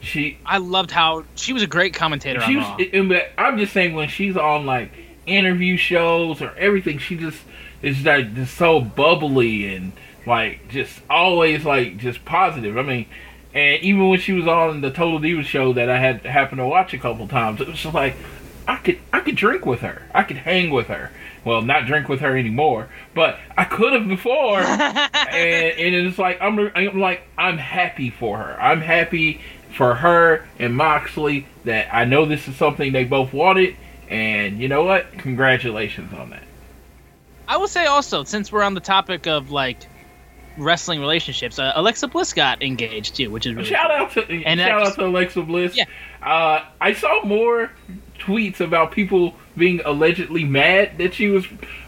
[0.00, 3.72] She I loved how she was a great commentator she was, and- but I'm just
[3.72, 4.92] saying when she's on like
[5.26, 7.40] interview shows or everything, she just
[7.80, 9.92] is like just so bubbly and
[10.26, 12.76] like just always like just positive.
[12.76, 13.06] I mean,
[13.54, 16.66] and even when she was on the Total Divas show that I had happened to
[16.66, 18.16] watch a couple times, it was just like
[18.68, 21.10] I could I could drink with her, I could hang with her.
[21.44, 24.58] Well, not drink with her anymore, but I could have before.
[24.60, 25.04] and,
[25.34, 28.60] and it's like I'm, I'm like I'm happy for her.
[28.60, 29.40] I'm happy
[29.76, 33.76] for her and Moxley that I know this is something they both wanted,
[34.08, 35.12] and you know what?
[35.18, 36.42] Congratulations on that.
[37.46, 39.86] I will say also, since we're on the topic of like
[40.56, 44.22] wrestling relationships, uh, Alexa Bliss got engaged too, which is really Shout cool.
[44.22, 45.76] out to And shout out to Alexa Bliss.
[45.76, 45.84] Yeah.
[46.22, 47.70] Uh, I saw more
[48.18, 51.44] tweets about people being allegedly mad that she was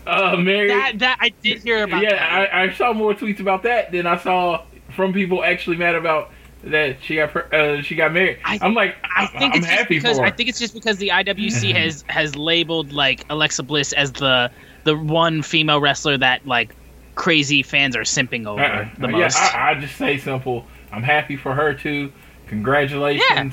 [0.06, 0.70] uh, married.
[0.70, 2.02] That that I did hear about.
[2.02, 2.48] yeah.
[2.52, 6.30] I, I saw more tweets about that than I saw from people actually mad about
[6.64, 8.38] that she got uh, she got married.
[8.44, 10.28] I- I'm like, I think I'm it's happy because for her.
[10.28, 14.50] I think it's just because the IWC has has labeled like Alexa Bliss as the
[14.84, 16.74] the one female wrestler that like
[17.14, 18.88] crazy fans are simping over Uh-uh.
[18.98, 19.36] the yeah, most.
[19.38, 20.66] I, I just say simple.
[20.92, 22.12] I'm happy for her too.
[22.48, 23.22] Congratulations.
[23.30, 23.50] Yeah.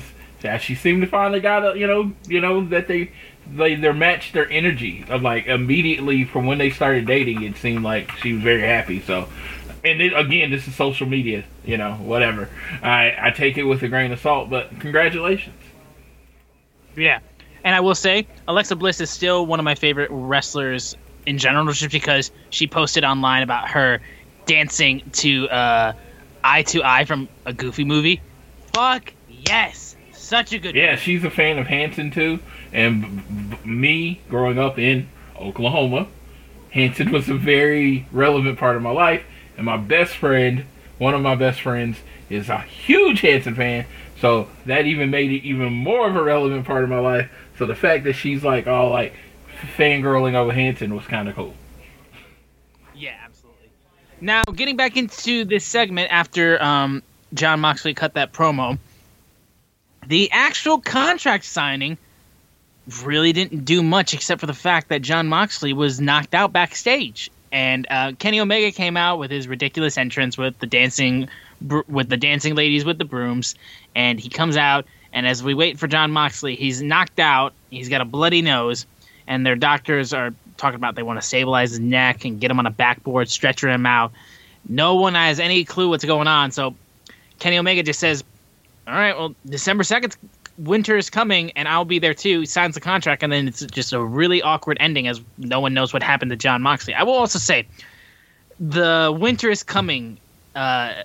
[0.58, 3.10] She seemed to finally got a, you know, you know that they
[3.50, 7.42] they they matched their energy of like immediately from when they started dating.
[7.42, 9.00] It seemed like she was very happy.
[9.00, 9.28] So,
[9.84, 11.44] and it, again, this is social media.
[11.64, 12.48] You know, whatever.
[12.82, 15.56] I I take it with a grain of salt, but congratulations.
[16.96, 17.20] Yeah.
[17.64, 21.64] And I will say, Alexa Bliss is still one of my favorite wrestlers in general,
[21.72, 24.00] just because she posted online about her
[24.44, 25.92] dancing to uh,
[26.44, 28.20] Eye to Eye from a Goofy movie.
[28.74, 29.93] Fuck yes.
[30.24, 32.40] Such a good Yeah, she's a fan of Hanson too,
[32.72, 35.08] and b- b- me growing up in
[35.38, 36.06] Oklahoma,
[36.70, 39.22] Hanson was a very relevant part of my life,
[39.56, 40.64] and my best friend,
[40.98, 41.98] one of my best friends,
[42.30, 43.84] is a huge Hanson fan,
[44.18, 47.30] so that even made it even more of a relevant part of my life.
[47.58, 49.12] So the fact that she's like all like
[49.76, 51.54] fangirling over Hanson was kind of cool.
[52.94, 53.68] Yeah, absolutely.
[54.22, 57.02] Now, getting back into this segment after um,
[57.34, 58.78] Jon Moxley cut that promo,
[60.08, 61.98] the actual contract signing
[63.02, 67.30] really didn't do much except for the fact that Jon Moxley was knocked out backstage.
[67.50, 71.28] And uh, Kenny Omega came out with his ridiculous entrance with the dancing,
[71.60, 73.54] br- with the dancing ladies with the brooms,
[73.94, 74.86] and he comes out.
[75.12, 77.52] And as we wait for Jon Moxley, he's knocked out.
[77.70, 78.86] He's got a bloody nose,
[79.28, 82.58] and their doctors are talking about they want to stabilize his neck and get him
[82.58, 84.12] on a backboard, stretcher him out.
[84.68, 86.50] No one has any clue what's going on.
[86.50, 86.74] So
[87.38, 88.24] Kenny Omega just says,
[88.86, 90.16] "All right, well, December second,
[90.58, 93.64] winter is coming, and I'll be there too." He signs the contract, and then it's
[93.66, 96.94] just a really awkward ending as no one knows what happened to Jon Moxley.
[96.94, 97.66] I will also say,
[98.60, 100.18] the winter is coming
[100.54, 101.02] uh,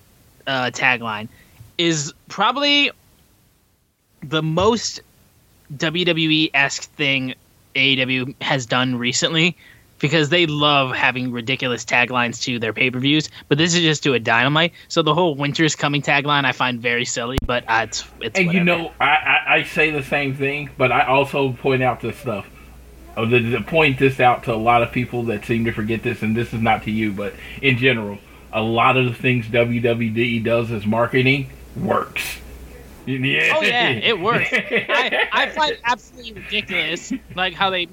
[0.48, 1.28] uh, tagline
[1.78, 2.92] is probably
[4.22, 5.00] the most
[5.74, 7.34] WWE esque thing
[7.76, 9.56] AEW has done recently
[10.00, 13.30] because they love having ridiculous taglines to their pay per views.
[13.48, 14.74] But this is just to a dynamite.
[14.88, 18.40] So the whole "Winter's Coming" tagline I find very silly, but uh, it's it's.
[18.40, 22.02] And you know, I, I, I say the same thing, but I also point out
[22.02, 22.48] this stuff.
[23.18, 26.04] Oh, the, the point this out to a lot of people that seem to forget
[26.04, 28.18] this, and this is not to you, but in general,
[28.54, 32.40] a lot of the things WWE does as marketing works.
[33.06, 33.54] Yeah.
[33.58, 34.50] Oh yeah, it works.
[34.54, 37.88] I, I find it absolutely ridiculous, like how they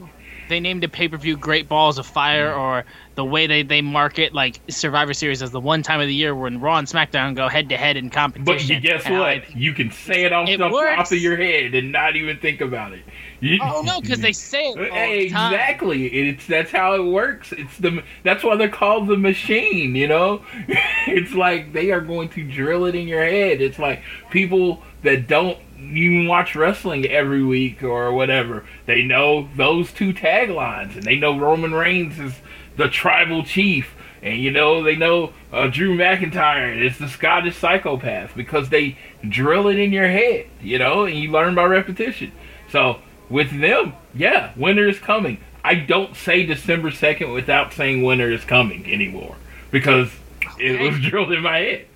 [0.49, 2.85] they named a pay per view "Great Balls of Fire" or
[3.17, 6.35] the way they, they market like Survivor Series as the one time of the year
[6.35, 8.45] when Raw and SmackDown go head to head in competition.
[8.45, 9.21] But you guess what?
[9.21, 10.65] I- You can say it off the
[10.97, 13.01] top of your head and not even think about it.
[13.41, 15.53] You- Oh no, because they say it all the time.
[15.55, 16.07] Exactly.
[16.07, 17.53] It's that's how it works.
[17.53, 20.45] It's the that's why they're called the machine, you know?
[21.07, 23.61] it's like they are going to drill it in your head.
[23.63, 28.65] It's like people that don't even watch wrestling every week or whatever.
[28.87, 32.35] They know those two taglines and they know Roman Reigns is
[32.77, 38.35] the tribal chief and you know they know uh, Drew McIntyre is the Scottish psychopath
[38.35, 42.33] because they drill it in your head, you know, and you learn by repetition.
[42.71, 45.39] So with them, yeah, winter is coming.
[45.62, 49.37] I don't say December second without saying winter is coming anymore
[49.71, 50.11] because
[50.59, 51.87] it was drilled in my head.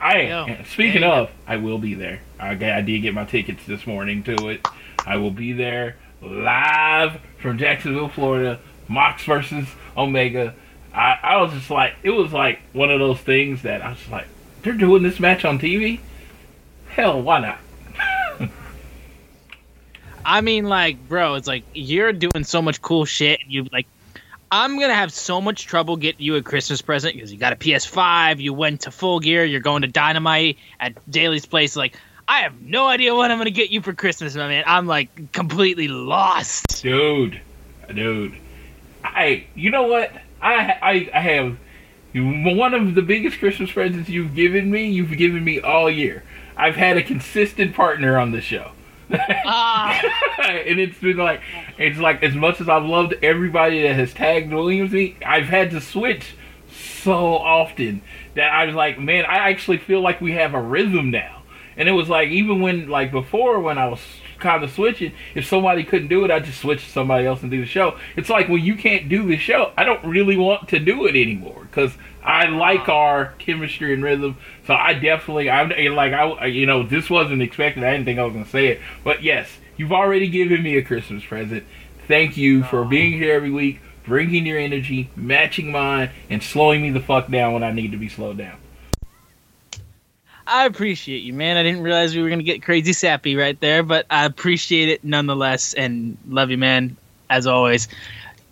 [0.00, 2.20] I Yo, speaking you of, I will be there.
[2.38, 4.66] I, I did get my tickets this morning to it.
[5.06, 8.58] I will be there live from Jacksonville, Florida.
[8.88, 9.66] Mox versus
[9.96, 10.54] Omega.
[10.92, 14.08] I, I was just like, it was like one of those things that I was
[14.08, 14.26] like,
[14.62, 16.00] they're doing this match on TV.
[16.88, 17.58] Hell, why not?
[20.24, 23.86] I mean, like, bro, it's like you're doing so much cool shit, and you like,
[24.50, 27.56] I'm gonna have so much trouble getting you a Christmas present because you got a
[27.56, 31.76] PS5, you went to Full Gear, you're going to Dynamite at Daily's place.
[31.76, 34.64] Like, I have no idea what I'm gonna get you for Christmas, my man.
[34.66, 36.82] I'm like completely lost.
[36.82, 37.40] dude,
[37.92, 38.34] dude.
[39.04, 40.10] I, you know what?
[40.40, 41.58] I, I, I have
[42.14, 44.88] one of the biggest Christmas presents you've given me.
[44.88, 46.22] You've given me all year.
[46.56, 48.72] I've had a consistent partner on the show.
[49.46, 50.00] Ah,
[50.40, 51.42] and it's been like
[51.76, 55.70] it's like as much as I've loved everybody that has tagged Williams me, I've had
[55.72, 56.34] to switch
[57.02, 58.00] so often
[58.34, 61.42] that I was like, man, I actually feel like we have a rhythm now.
[61.76, 64.00] And it was like even when like before when I was
[64.44, 67.50] kind of switching, if somebody couldn't do it, I just switch to somebody else and
[67.50, 67.98] do the show.
[68.14, 71.16] It's like when you can't do the show, I don't really want to do it
[71.16, 74.36] anymore because I like our chemistry and rhythm.
[74.66, 77.82] So I definitely, I'm like, I, you know, this wasn't expected.
[77.82, 80.82] I didn't think I was gonna say it, but yes, you've already given me a
[80.82, 81.64] Christmas present.
[82.06, 86.90] Thank you for being here every week, bringing your energy, matching mine, and slowing me
[86.90, 88.58] the fuck down when I need to be slowed down.
[90.46, 91.56] I appreciate you, man.
[91.56, 95.04] I didn't realize we were gonna get crazy sappy right there, but I appreciate it
[95.04, 96.96] nonetheless, and love you, man.
[97.30, 97.88] As always,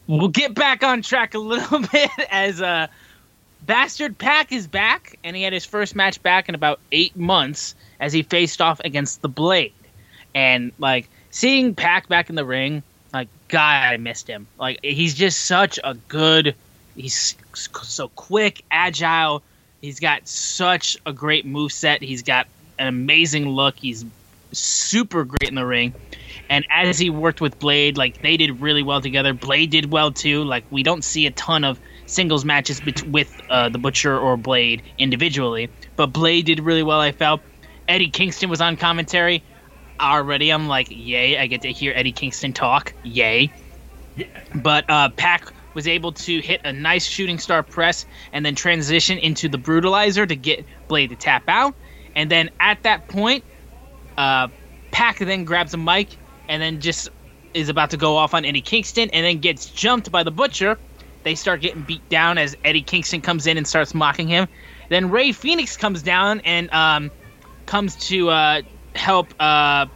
[0.07, 2.87] we'll get back on track a little bit as uh,
[3.67, 7.75] Bastard Pac is back, and he had his first match back in about eight months
[8.01, 9.75] as he faced off against the Blade,
[10.35, 14.47] and like seeing Pac back in the ring, like God, I missed him.
[14.59, 16.55] Like he's just such a good.
[16.97, 19.43] He's so quick, agile.
[19.83, 22.03] He's got such a great move set.
[22.03, 22.47] He's got
[22.79, 23.75] an amazing look.
[23.77, 24.05] He's
[24.53, 25.93] super great in the ring.
[26.49, 29.33] And as he worked with Blade, like they did really well together.
[29.35, 30.45] Blade did well too.
[30.45, 34.37] Like we don't see a ton of singles matches bet- with uh, the Butcher or
[34.37, 37.01] Blade individually, but Blade did really well.
[37.01, 37.41] I felt
[37.89, 39.43] Eddie Kingston was on commentary
[40.01, 40.51] already.
[40.51, 41.39] I'm like, yay!
[41.39, 42.93] I get to hear Eddie Kingston talk.
[43.03, 43.51] Yay!
[44.55, 49.19] But uh, Pac was able to hit a nice shooting star press and then transition
[49.19, 51.75] into the brutalizer to get Blade to tap out.
[52.15, 53.45] And then at that point,
[54.17, 54.49] uh,
[54.91, 56.17] Pac then grabs a mic
[56.49, 57.09] and then just
[57.55, 60.79] is about to go off on Eddie Kingston and then gets jumped by the Butcher.
[61.23, 64.49] They start getting beat down as Eddie Kingston comes in and starts mocking him.
[64.89, 67.11] Then Rey Fenix comes down and um,
[67.67, 68.63] comes to uh,
[68.95, 69.87] help uh,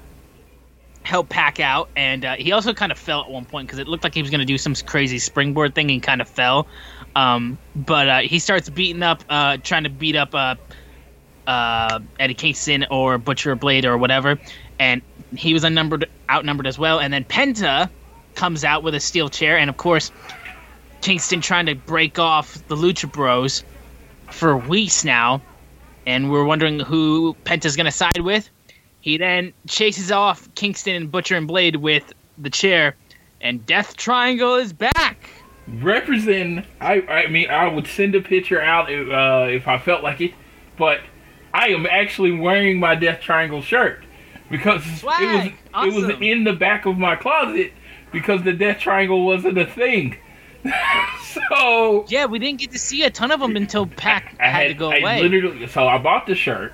[1.06, 3.86] help Pac out, and uh, he also kind of fell at one point because it
[3.86, 6.66] looked like he was going to do some crazy springboard thing and kind of fell.
[7.14, 10.56] Um, but uh, he starts beating up, uh, trying to beat up uh,
[11.46, 14.38] uh, Eddie Kingston or Butcher Blade or whatever,
[14.80, 15.00] and
[15.36, 16.98] he was unnumbered, outnumbered as well.
[16.98, 17.88] And then Penta
[18.34, 20.10] comes out with a steel chair, and of course,
[21.02, 23.62] Kingston trying to break off the Lucha Bros
[24.32, 25.40] for weeks now,
[26.04, 28.50] and we're wondering who Penta's going to side with.
[29.06, 32.96] He then chases off Kingston and Butcher and Blade with the chair,
[33.40, 35.30] and Death Triangle is back.
[35.68, 36.66] Represent.
[36.80, 37.02] I.
[37.02, 40.32] I mean, I would send a picture out if, uh, if I felt like it,
[40.76, 41.02] but
[41.54, 44.04] I am actually wearing my Death Triangle shirt
[44.50, 45.52] because Swag.
[45.52, 47.72] it was it was in the back of my closet
[48.10, 50.16] because the Death Triangle wasn't a thing.
[51.22, 54.66] so Yeah, we didn't get to see a ton of them until Pac I had,
[54.66, 55.22] to go I away.
[55.22, 56.72] Literally, so I bought the shirt,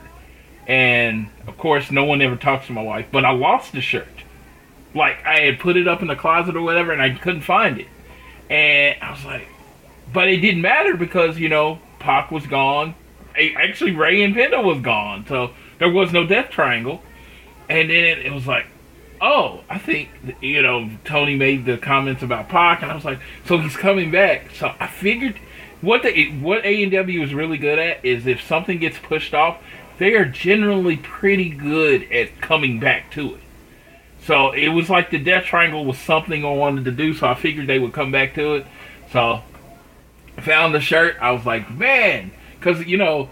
[0.66, 3.06] and of course, no one ever talks to my wife.
[3.10, 4.08] But I lost the shirt.
[4.94, 7.78] Like I had put it up in the closet or whatever, and I couldn't find
[7.78, 7.88] it.
[8.50, 9.48] And I was like,
[10.12, 12.94] but it didn't matter because you know Pac was gone.
[13.56, 17.02] Actually, Rey and Penta was gone, so there was no Death Triangle.
[17.68, 18.66] And then it, it was like,
[19.20, 20.10] oh, I think
[20.42, 24.10] you know Tony made the comments about Pac, and I was like, so he's coming
[24.10, 24.50] back.
[24.58, 25.36] So I figured
[25.80, 29.58] what the what AEW is really good at is if something gets pushed off,
[29.98, 33.40] they are generally pretty good at coming back to it.
[34.24, 37.34] So it was like the Death Triangle was something I wanted to do, so I
[37.34, 38.66] figured they would come back to it.
[39.10, 39.42] So
[40.36, 41.16] I found the shirt.
[41.20, 43.30] I was like, man, because you know,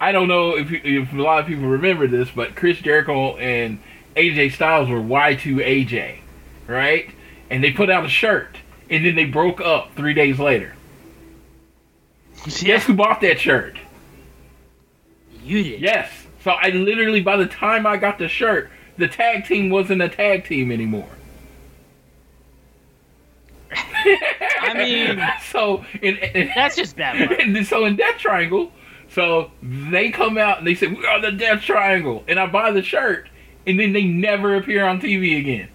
[0.00, 3.78] I don't know if if a lot of people remember this, but Chris Jericho and
[4.16, 6.18] AJ Styles were Y2AJ,
[6.66, 7.08] right?
[7.48, 8.56] And they put out a shirt,
[8.90, 10.74] and then they broke up three days later.
[12.60, 13.78] Guess who bought that shirt?
[15.42, 15.80] You did.
[15.80, 16.10] Yes.
[16.42, 20.08] So I literally, by the time I got the shirt, the tag team wasn't a
[20.08, 21.08] tag team anymore.
[23.74, 27.38] I mean, so in, in, that's just bad luck.
[27.40, 28.72] and so in Death Triangle,
[29.08, 32.70] so they come out and they say we are the Death Triangle, and I buy
[32.70, 33.28] the shirt,
[33.66, 35.68] and then they never appear on TV again.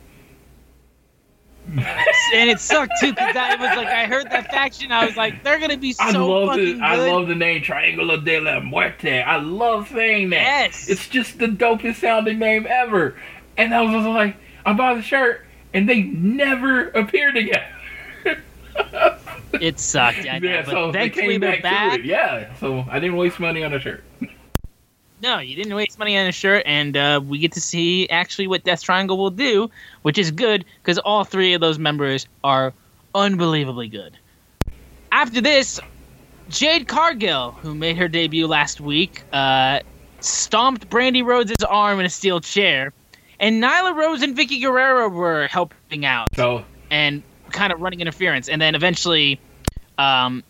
[2.33, 5.43] and it sucked too because I was like, I heard that faction, I was like,
[5.43, 6.81] they're gonna be so I love fucking the good.
[6.81, 9.21] I love the name Triangulo de la Muerte.
[9.21, 10.41] I love saying that.
[10.41, 10.87] Yes.
[10.87, 13.15] It's just the dopest sounding name ever.
[13.57, 17.65] And I was just like, I bought the shirt, and they never appeared again.
[19.61, 20.27] It sucked.
[20.29, 21.93] I know, yeah, but so they came back, back.
[21.93, 22.05] to it.
[22.05, 24.03] Yeah, so I didn't waste money on a shirt.
[25.27, 28.47] No, you didn't waste money on a shirt, and uh, we get to see actually
[28.47, 29.69] what Death Triangle will do,
[30.03, 32.71] which is good because all three of those members are
[33.13, 34.17] unbelievably good.
[35.11, 35.81] After this,
[36.47, 39.81] Jade Cargill, who made her debut last week, uh,
[40.21, 42.93] stomped Brandi Rhodes' arm in a steel chair,
[43.37, 47.21] and Nyla Rose and Vickie Guerrero were helping out So and
[47.51, 49.41] kind of running interference, and then eventually,
[49.97, 50.41] um,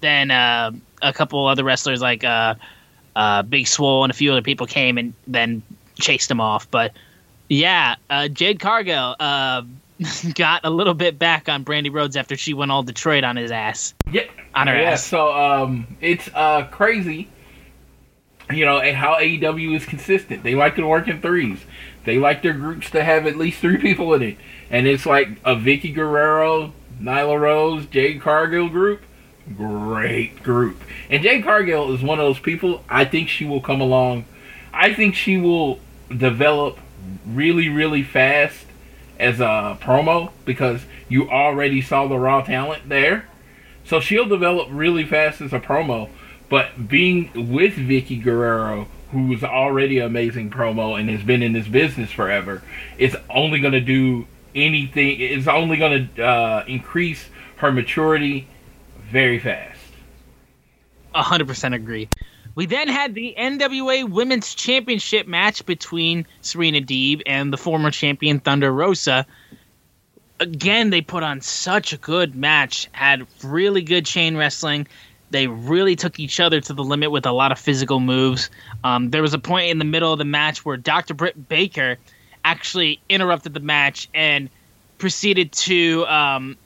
[0.00, 2.24] then uh, a couple other wrestlers like
[3.16, 5.62] uh, Big Swole and a few other people came and then
[5.98, 6.70] chased him off.
[6.70, 6.92] But
[7.48, 9.62] yeah, uh, Jade Cargill uh,
[10.34, 13.50] got a little bit back on Brandi Rhodes after she went all Detroit on his
[13.50, 13.94] ass.
[14.10, 14.22] yeah,
[14.54, 14.90] On her yeah.
[14.90, 15.04] ass.
[15.04, 17.28] So um, it's uh crazy.
[18.52, 20.42] You know and how AEW is consistent.
[20.42, 21.60] They like to work in threes.
[22.04, 24.36] They like their groups to have at least three people in it,
[24.70, 29.02] and it's like a Vickie Guerrero, Nyla Rose, Jade Cargill group.
[29.56, 30.82] Great group.
[31.08, 32.84] And Jade Cargill is one of those people.
[32.88, 34.24] I think she will come along.
[34.72, 35.80] I think she will
[36.16, 36.78] develop
[37.26, 38.66] really, really fast
[39.18, 43.26] as a promo because you already saw the raw talent there.
[43.84, 46.08] So she'll develop really fast as a promo.
[46.48, 51.66] But being with Vickie Guerrero, who's already an amazing promo and has been in this
[51.66, 52.62] business forever,
[52.98, 55.20] it's only going to do anything.
[55.20, 57.26] It's only going to uh, increase
[57.56, 58.48] her maturity
[59.10, 59.78] very fast.
[61.14, 62.08] 100% agree.
[62.54, 68.40] We then had the NWA Women's Championship match between Serena Deeb and the former champion
[68.40, 69.26] Thunder Rosa.
[70.40, 74.88] Again, they put on such a good match, had really good chain wrestling.
[75.30, 78.50] They really took each other to the limit with a lot of physical moves.
[78.82, 81.14] Um, there was a point in the middle of the match where Dr.
[81.14, 81.98] Britt Baker
[82.44, 84.50] actually interrupted the match and
[84.98, 86.56] proceeded to um,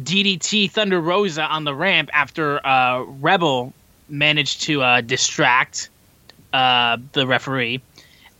[0.00, 3.72] DDT Thunder Rosa on the ramp after uh, Rebel
[4.08, 5.88] managed to uh, distract
[6.52, 7.80] uh, the referee.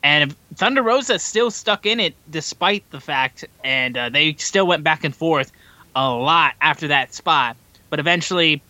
[0.02, 4.84] And Thunder Rosa still stuck in it despite the fact, and uh, they still went
[4.84, 5.50] back and forth
[5.96, 7.56] a lot after that spot.
[7.88, 8.60] But eventually,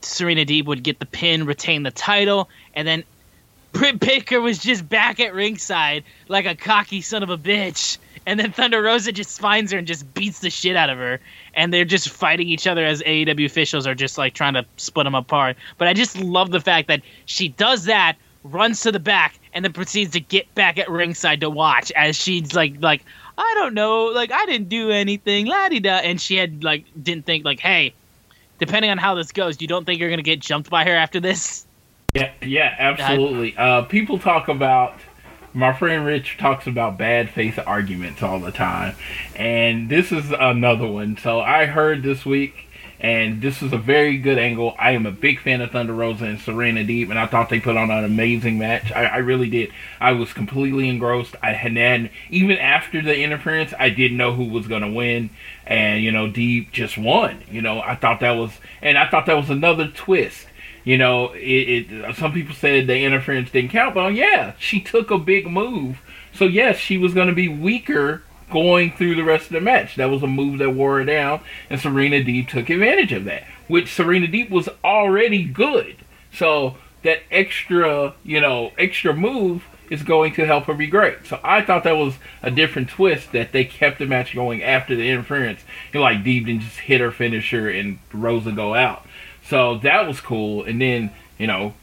[0.00, 3.04] Serena Deeb would get the pin, retain the title, and then
[3.72, 7.98] Britt Baker was just back at ringside like a cocky son of a bitch.
[8.26, 11.20] And then Thunder Rosa just finds her and just beats the shit out of her.
[11.54, 15.04] And they're just fighting each other as AEW officials are just like trying to split
[15.04, 15.56] them apart.
[15.78, 19.64] But I just love the fact that she does that, runs to the back, and
[19.64, 23.04] then proceeds to get back at ringside to watch as she's like, like
[23.36, 25.96] I don't know, like I didn't do anything, la di da.
[25.96, 27.94] And she had like didn't think like, hey,
[28.58, 31.20] depending on how this goes, you don't think you're gonna get jumped by her after
[31.20, 31.66] this?
[32.14, 33.56] Yeah, yeah, absolutely.
[33.56, 34.94] Uh, people talk about
[35.54, 38.96] my friend Rich talks about bad faith arguments all the time,
[39.36, 41.16] and this is another one.
[41.16, 42.66] So I heard this week,
[42.98, 44.74] and this is a very good angle.
[44.80, 47.60] I am a big fan of Thunder Rosa and Serena Deeb, and I thought they
[47.60, 48.90] put on an amazing match.
[48.90, 49.70] I, I really did.
[50.00, 51.36] I was completely engrossed.
[51.40, 55.30] I had, had even after the interference, I didn't know who was going to win,
[55.64, 57.44] and you know, Deeb just won.
[57.48, 60.46] You know, I thought that was, and I thought that was another twist
[60.84, 64.80] you know, it, it, some people said the interference didn't count, but oh, yeah, she
[64.80, 65.98] took a big move.
[66.32, 69.96] So yes, she was going to be weaker going through the rest of the match.
[69.96, 73.44] That was a move that wore her down, and Serena Deeb took advantage of that.
[73.66, 75.96] Which Serena Deeb was already good.
[76.32, 81.26] So that extra, you know, extra move is going to help her be great.
[81.26, 84.96] So I thought that was a different twist that they kept the match going after
[84.96, 85.60] the interference.
[85.92, 89.06] Know, like Deeb didn't just hit her finisher and Rosa go out.
[89.46, 90.64] So that was cool.
[90.64, 91.74] And then, you know,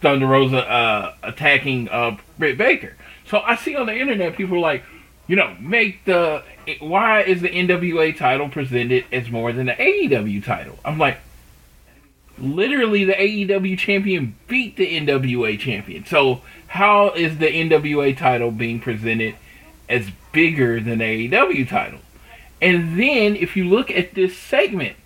[0.00, 2.96] Thunder Rosa uh, attacking uh, Britt Baker.
[3.26, 4.84] So I see on the internet people like,
[5.26, 6.42] you know, make the
[6.80, 10.78] why is the NWA title presented as more than the AEW title?
[10.84, 11.18] I'm like,
[12.38, 16.04] literally the AEW champion beat the NWA champion.
[16.04, 19.36] So how is the NWA title being presented
[19.88, 22.00] as bigger than the AEW title?
[22.62, 24.96] And then if you look at this segment,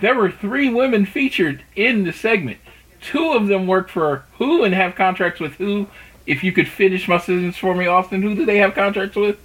[0.00, 2.58] there were three women featured in the segment.
[3.00, 5.86] Two of them work for who and have contracts with who.
[6.26, 9.38] If you could finish my sentence for me, Austin, who do they have contracts with?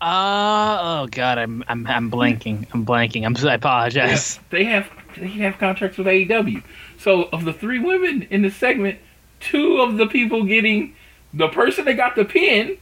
[0.00, 2.66] Uh oh god, I'm I'm I'm blanking.
[2.72, 3.24] I'm blanking.
[3.24, 4.36] I'm I apologize.
[4.36, 6.62] Yeah, they have they have contracts with AEW.
[6.98, 8.98] So of the three women in the segment,
[9.38, 10.96] two of the people getting
[11.32, 12.78] the person that got the pin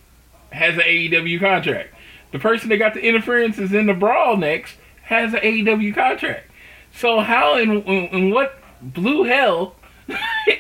[0.50, 1.94] has an AEW contract.
[2.32, 4.76] The person that got the interference is in the brawl next
[5.10, 6.48] has an AEW contract.
[6.94, 9.74] So how in, in, in what blue hell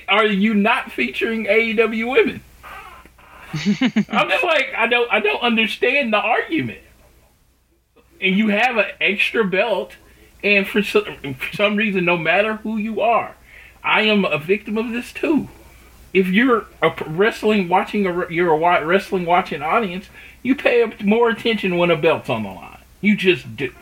[0.08, 2.42] are you not featuring AEW women?
[4.10, 6.80] I'm just like I don't I don't understand the argument.
[8.20, 9.94] And you have an extra belt,
[10.44, 13.34] and for some, for some reason, no matter who you are,
[13.82, 15.48] I am a victim of this too.
[16.12, 20.06] If you're a wrestling watching a you're a wrestling watching audience,
[20.42, 22.78] you pay more attention when a belt's on the line.
[23.00, 23.72] You just do.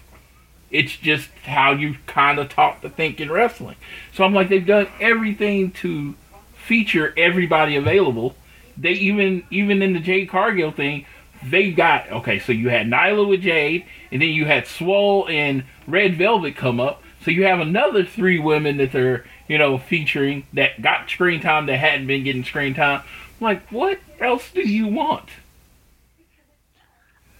[0.70, 3.76] It's just how you kind of taught to think in wrestling.
[4.12, 6.14] So I'm like, they've done everything to
[6.54, 8.36] feature everybody available.
[8.76, 11.06] They even even in the Jade Cargill thing,
[11.44, 12.38] they got okay.
[12.38, 16.78] So you had Nyla with Jade, and then you had Swole and Red Velvet come
[16.78, 17.02] up.
[17.24, 21.66] So you have another three women that they're you know featuring that got screen time
[21.66, 23.02] that hadn't been getting screen time.
[23.40, 25.28] I'm like, what else do you want?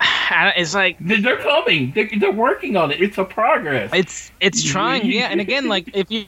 [0.31, 1.93] it's like they're coming.
[1.93, 3.01] They're, they're working on it.
[3.01, 3.91] It's a progress.
[3.93, 5.07] It's it's trying.
[5.07, 6.27] yeah, and again, like if you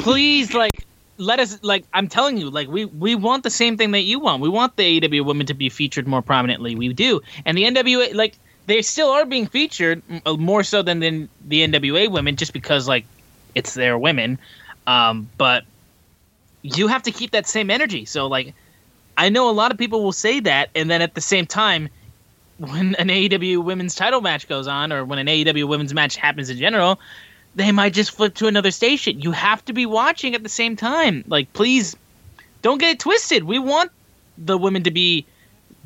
[0.00, 0.84] please like
[1.16, 4.20] let us like I'm telling you, like we we want the same thing that you
[4.20, 4.42] want.
[4.42, 6.74] We want the AEW women to be featured more prominently.
[6.74, 8.36] We do, and the NWA like
[8.66, 12.86] they still are being featured uh, more so than, than the NWA women, just because
[12.86, 13.04] like
[13.54, 14.38] it's their women.
[14.86, 15.64] Um, but
[16.62, 18.04] you have to keep that same energy.
[18.04, 18.54] So like,
[19.16, 21.88] I know a lot of people will say that, and then at the same time
[22.60, 26.50] when an AEW women's title match goes on or when an AEW women's match happens
[26.50, 27.00] in general,
[27.54, 29.20] they might just flip to another station.
[29.20, 31.24] You have to be watching at the same time.
[31.26, 31.96] Like, please
[32.60, 33.44] don't get it twisted.
[33.44, 33.90] We want
[34.36, 35.24] the women to be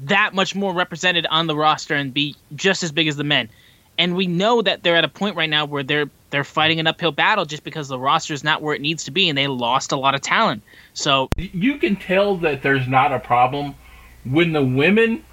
[0.01, 3.49] that much more represented on the roster and be just as big as the men.
[3.97, 6.89] And we know that they're at a point right now where they're they're fighting an
[6.89, 9.47] uphill battle just because the roster is not where it needs to be and they
[9.47, 10.65] lost a lot of talent.
[10.93, 13.77] So you can tell that there's not a problem
[14.25, 15.25] when the women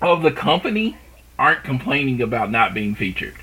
[0.00, 0.96] of the company
[1.38, 3.34] aren't complaining about not being featured.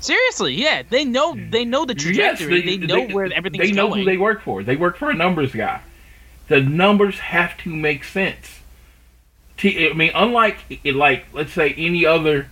[0.00, 2.56] Seriously, yeah, they know they know the trajectory.
[2.56, 4.00] Yes, they, they, know they, where everything's They know going.
[4.00, 4.62] who they work for.
[4.62, 5.80] They work for a numbers guy.
[6.48, 8.60] The numbers have to make sense.
[9.62, 12.48] I mean, unlike like let's say any other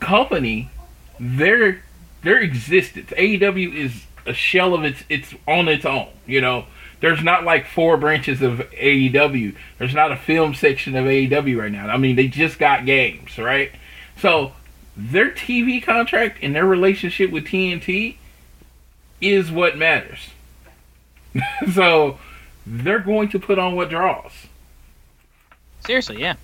[0.00, 0.70] company,
[1.18, 1.82] their
[2.22, 6.08] their existence, AEW is a shell of its it's on its own.
[6.26, 6.66] You know,
[7.02, 9.54] there's not like four branches of AEW.
[9.78, 11.88] There's not a film section of AEW right now.
[11.88, 13.72] I mean, they just got games, right?
[14.18, 14.52] So
[14.96, 18.16] their TV contract and their relationship with TNT
[19.20, 20.30] is what matters.
[21.72, 22.18] so
[22.64, 24.32] they're going to put on what draws.
[25.84, 26.36] Seriously, yeah.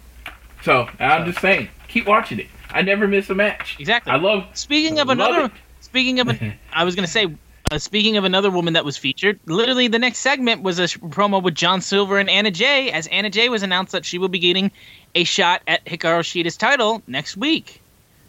[0.65, 2.49] So I'm just saying, keep watching it.
[2.71, 3.77] I never miss a match.
[3.79, 4.11] Exactly.
[4.11, 4.45] I love.
[4.55, 5.53] Speaking of love another, it.
[5.81, 7.29] speaking of, an, I was gonna say,
[7.71, 9.39] uh, speaking of another woman that was featured.
[9.47, 13.31] Literally, the next segment was a promo with John Silver and Anna Jay, as Anna
[13.31, 14.71] Jay was announced that she will be getting
[15.15, 17.81] a shot at Hikaru Shida's title next week.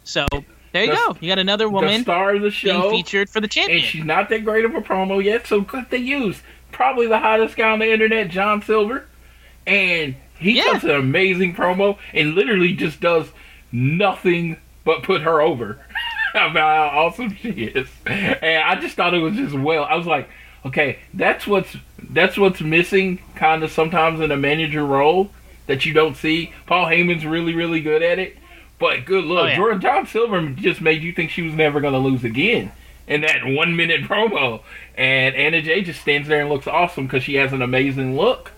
[0.04, 0.26] So
[0.72, 1.16] there you The- go.
[1.20, 3.78] You got another the woman star of the show being featured for the champion.
[3.78, 5.46] and she's not that great of a promo yet.
[5.46, 6.40] So what they use?
[6.72, 9.06] Probably the hottest guy on the internet, John Silver,
[9.66, 10.64] and he Yeah.
[10.72, 13.28] cuts an amazing promo and literally just does
[13.72, 15.78] nothing but put her over
[16.34, 17.88] about how awesome she is.
[18.06, 19.84] And I just thought it was just well.
[19.84, 20.28] I was like,
[20.64, 25.30] okay, that's what's that's what's missing, kind of sometimes in a manager role
[25.66, 26.52] that you don't see.
[26.66, 28.36] Paul Heyman's really really good at it,
[28.78, 29.56] but good look, Oh, yeah.
[29.56, 32.72] Jordan John Silver just made you think she was never going to lose again
[33.06, 34.62] in that one minute promo.
[34.96, 38.52] And Anna Jay just stands there and looks awesome because she has an amazing look.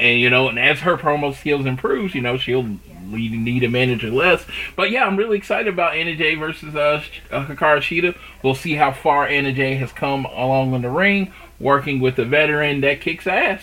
[0.00, 2.78] And you know, and as her promo skills improves, you know, she'll
[3.10, 4.44] lead, need a manager less.
[4.76, 8.16] But yeah, I'm really excited about Anna Jay versus uh, uh, Hikaru Shida.
[8.42, 12.24] We'll see how far Anna Jay has come along in the ring, working with a
[12.24, 13.62] veteran that kicks ass.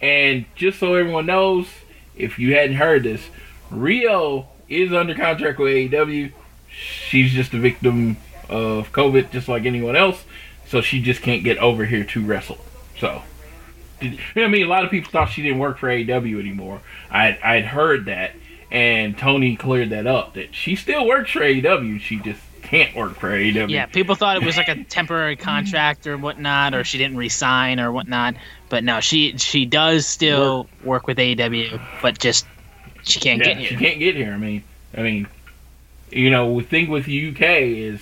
[0.00, 1.68] And just so everyone knows,
[2.16, 3.22] if you hadn't heard this,
[3.70, 6.32] Rio is under contract with AEW.
[6.68, 8.16] She's just a victim
[8.48, 10.24] of COVID, just like anyone else.
[10.66, 12.58] So she just can't get over here to wrestle.
[12.98, 13.22] So
[14.00, 16.80] did- I mean, a lot of people thought she didn't work for AEW anymore.
[17.10, 18.32] I I'd heard that,
[18.70, 22.00] and Tony cleared that up that she still works for AEW.
[22.00, 23.70] She just can't work for AEW.
[23.70, 27.78] Yeah, people thought it was like a temporary contract or whatnot, or she didn't resign
[27.78, 28.34] or whatnot.
[28.68, 32.44] But no, she she does still work with AEW, but just
[33.04, 33.78] she can't Yeah, get she here.
[33.78, 34.32] can't get here.
[34.32, 34.64] I mean,
[34.96, 35.28] I mean,
[36.10, 38.00] you know, the thing with the UK is,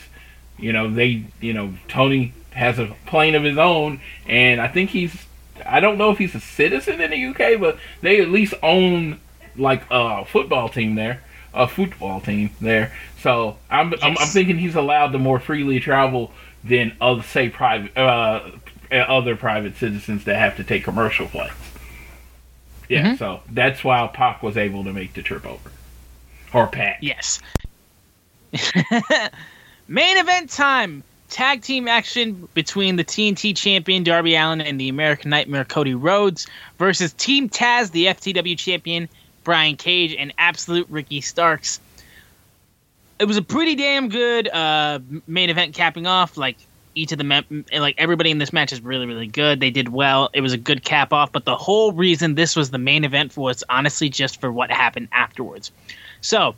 [0.59, 4.91] you know, they, you know, Tony has a plane of his own, and I think
[4.91, 5.15] he's,
[5.67, 9.21] I don't know if he's a citizen in the UK, but they at least own
[9.57, 12.93] like a football team there, a football team there.
[13.21, 16.31] So I'm, I'm, I'm thinking he's allowed to more freely travel
[16.63, 18.51] than other, say, private, uh,
[18.93, 21.55] other private citizens that have to take commercial flights.
[22.89, 23.19] Yeah, Mhm.
[23.19, 25.71] so that's why Pac was able to make the trip over.
[26.53, 26.99] Or Pac.
[27.01, 27.41] Yes.
[29.89, 31.03] Main event time.
[31.35, 36.47] Tag team action between the TNT champion Darby Allin and the American Nightmare Cody Rhodes
[36.79, 39.09] versus Team Taz, the FTW champion
[39.43, 41.81] Brian Cage and Absolute Ricky Starks.
[43.19, 46.37] It was a pretty damn good uh, main event capping off.
[46.37, 46.57] Like
[46.95, 49.59] each of the mem- like everybody in this match is really really good.
[49.59, 50.31] They did well.
[50.35, 51.33] It was a good cap off.
[51.33, 55.09] But the whole reason this was the main event was honestly just for what happened
[55.11, 55.73] afterwards.
[56.21, 56.55] So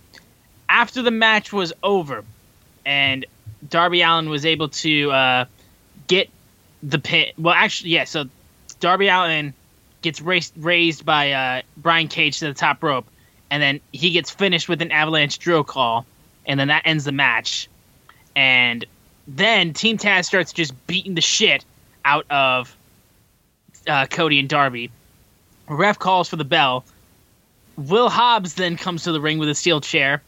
[0.69, 2.25] after the match was over
[2.85, 3.25] and
[3.69, 5.45] Darby Allin was able to uh,
[6.07, 6.29] get
[6.83, 7.27] the pin.
[7.39, 8.05] Well, actually, yeah.
[8.05, 8.25] So
[8.81, 9.55] Darby Allin
[10.03, 13.07] gets raised, raised by uh, Brian Cage to the top rope,
[13.51, 16.05] and then he gets finished with an avalanche Drill Claw,
[16.47, 17.69] and then that ends the match.
[18.35, 18.85] And
[19.27, 21.65] then Team Taz starts just beating the shit
[22.05, 22.77] out of
[23.89, 24.91] uh, Cody and Darby.
[25.69, 26.85] Ref calls for the bell.
[27.77, 30.23] Will Hobbs then comes to the ring with a steel chair,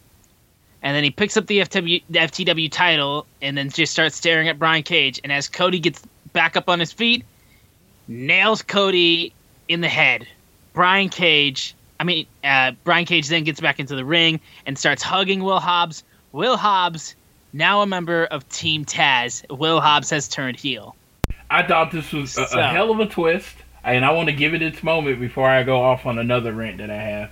[0.83, 4.49] and then he picks up the, FW, the FTW title and then just starts staring
[4.49, 5.21] at Brian Cage.
[5.25, 6.03] And as Cody gets
[6.33, 7.25] back up on his feet,
[8.07, 9.33] nails Cody
[9.69, 10.27] in the head.
[10.73, 15.03] Brian Cage, I mean, uh, Brian Cage then gets back into the ring and starts
[15.03, 16.05] hugging Will Hobbs.
[16.33, 17.17] Will Hobbs,
[17.53, 20.95] now a member of Team Taz, Will Hobbs has turned heel.
[21.51, 24.35] I thought this was a, So- a hell of a twist, and I want to
[24.35, 27.31] give it its moment before I go off on another rant that I have.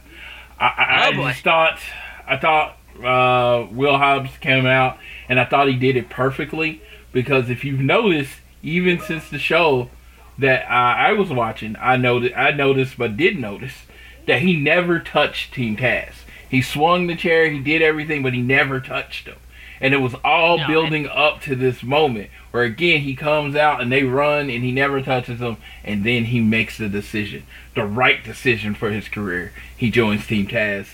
[0.58, 1.78] I, I, Oh, I just thought,
[2.26, 6.82] I thought uh, Will Hobbs came out, and I thought he did it perfectly
[7.12, 9.90] because if you've noticed, even since the show
[10.38, 13.84] that I, I was watching, I noticed, I noticed, but did notice
[14.26, 16.14] that he never touched Team Taz.
[16.48, 19.36] He swung the chair, he did everything, but he never touched him.
[19.80, 23.82] And it was all No, building up to this moment where again he comes out
[23.82, 27.42] and they run and he never touches them and then he makes the decision.
[27.74, 29.52] The right decision for his career.
[29.76, 30.86] He joins Team Taz.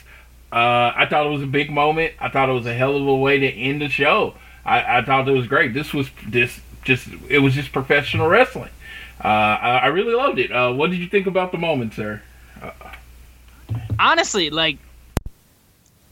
[0.53, 2.13] Uh, I thought it was a big moment.
[2.21, 4.35] I thought it was a hell of a way to end the show.
[4.65, 5.73] I, I thought it was great.
[5.75, 8.71] This was this just it was just professional wrestling.
[9.25, 10.53] Uh, I, I really loved it.
[10.53, 12.23] Uh, what did you think about the moment, sir?
[13.99, 14.79] honestly, like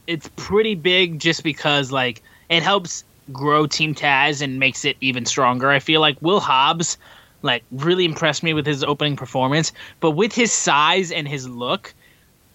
[0.07, 5.25] it's pretty big just because like it helps grow Team Taz and makes it even
[5.25, 5.69] stronger.
[5.69, 6.97] I feel like Will Hobbs
[7.43, 9.71] like really impressed me with his opening performance.
[9.99, 11.93] But with his size and his look,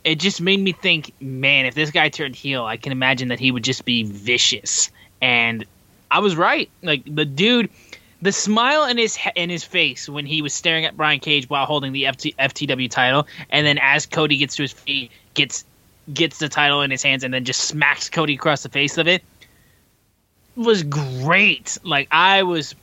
[0.07, 3.41] it just made me think, man, if this guy turned heel, I can imagine that
[3.41, 4.89] he would just be vicious.
[5.21, 5.67] And
[6.13, 6.71] I was right.
[6.81, 7.69] Like the dude,
[8.23, 11.67] the smile in his in his face when he was staring at Brian Cage while
[11.67, 15.65] holding the FT- FTW title, and then as Cody gets to his feet, gets
[16.15, 19.09] gets the title in his hands, and then just smacks Cody across the face of
[19.09, 19.25] it,
[20.55, 21.79] was great.
[21.83, 22.77] Like I was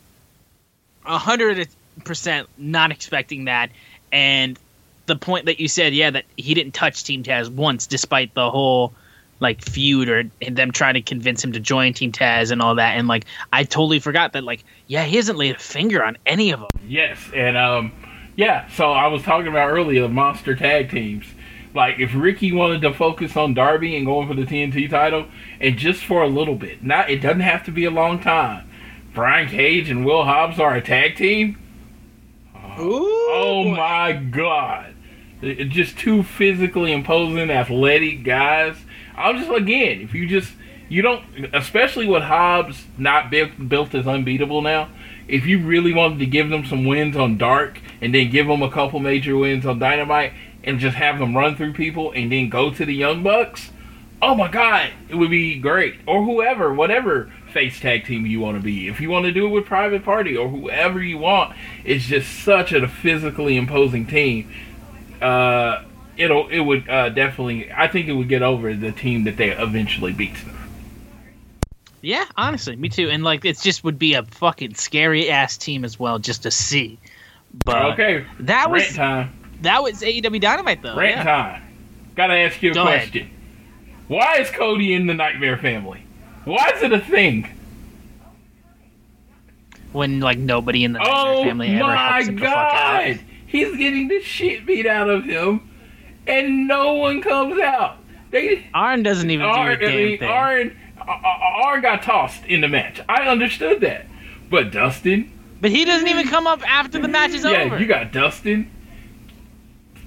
[1.06, 1.70] hundred
[2.04, 3.70] percent not expecting that,
[4.12, 4.60] and
[5.06, 8.49] the point that you said, yeah, that he didn't touch Team Taz once, despite the
[8.49, 8.93] whole
[9.39, 12.97] like feud or them trying to convince him to join Team Taz and all that.
[12.97, 14.43] And like, I totally forgot that.
[14.43, 16.70] Like, yeah, he hasn't laid a finger on any of them.
[16.88, 17.91] Yes, and um,
[18.36, 18.68] yeah.
[18.70, 21.26] So I was talking about earlier the monster tag teams.
[21.76, 25.26] Like if Ricky wanted to focus on Darby and going for the TNT title,
[25.60, 28.70] and just for a little bit, not it doesn't have to be a long time.
[29.14, 31.58] Brian Cage and Will Hobbs are a tag team.
[32.56, 34.93] oh my god!
[35.70, 38.78] Just two physically imposing, athletic guys.
[39.16, 40.54] I'm just again, if you just
[40.89, 41.24] you don't,
[41.54, 44.89] especially with Hobbs not built built as unbeatable now.
[45.28, 48.62] If you really wanted to give them some wins on Dark and then give them
[48.62, 50.34] a couple major wins on Dynamite
[50.64, 53.72] and just have them run through people and then go to the Young Bucks,
[54.22, 55.96] oh my God, it would be great.
[56.06, 58.88] Or whoever, whatever face tag team you want to be.
[58.88, 62.44] If you want to do it with Private Party or whoever you want, it's just
[62.44, 64.52] such a physically imposing team.
[65.24, 65.84] Uh,
[66.18, 67.72] it'll it would uh, definitely.
[67.72, 70.58] I think it would get over the team that they eventually them.
[72.02, 73.10] Yeah, honestly, me too.
[73.10, 76.52] And like, it just would be a fucking scary ass team as well, just to
[76.52, 77.00] see.
[77.66, 79.32] But okay, that was time.
[79.62, 80.98] that was AEW Dynamite though.
[80.98, 81.24] Rant yeah.
[81.24, 81.64] time.
[82.16, 83.12] Gotta ask you a Go ahead.
[83.12, 83.30] question.
[84.10, 86.06] Why is Cody in the Nightmare Family?
[86.44, 87.50] Why is it a thing?
[89.94, 93.18] When like nobody in the Nightmare Oh family ever my helps him the fuck out.
[93.54, 95.70] He's getting the shit beat out of him,
[96.26, 97.97] and no one comes out.
[98.32, 100.28] They Arn doesn't even Arn, do a I damn mean, thing.
[100.28, 102.99] Arn, uh, Arn got tossed in the match.
[103.08, 104.08] I understood that,
[104.49, 105.32] but Dustin,
[105.62, 107.76] but he doesn't even come up after the match is yeah, over.
[107.76, 108.72] Yeah, you got Dustin,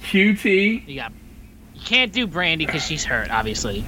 [0.01, 1.13] QT, You got.
[1.75, 3.85] You can't do Brandi because she's hurt, obviously.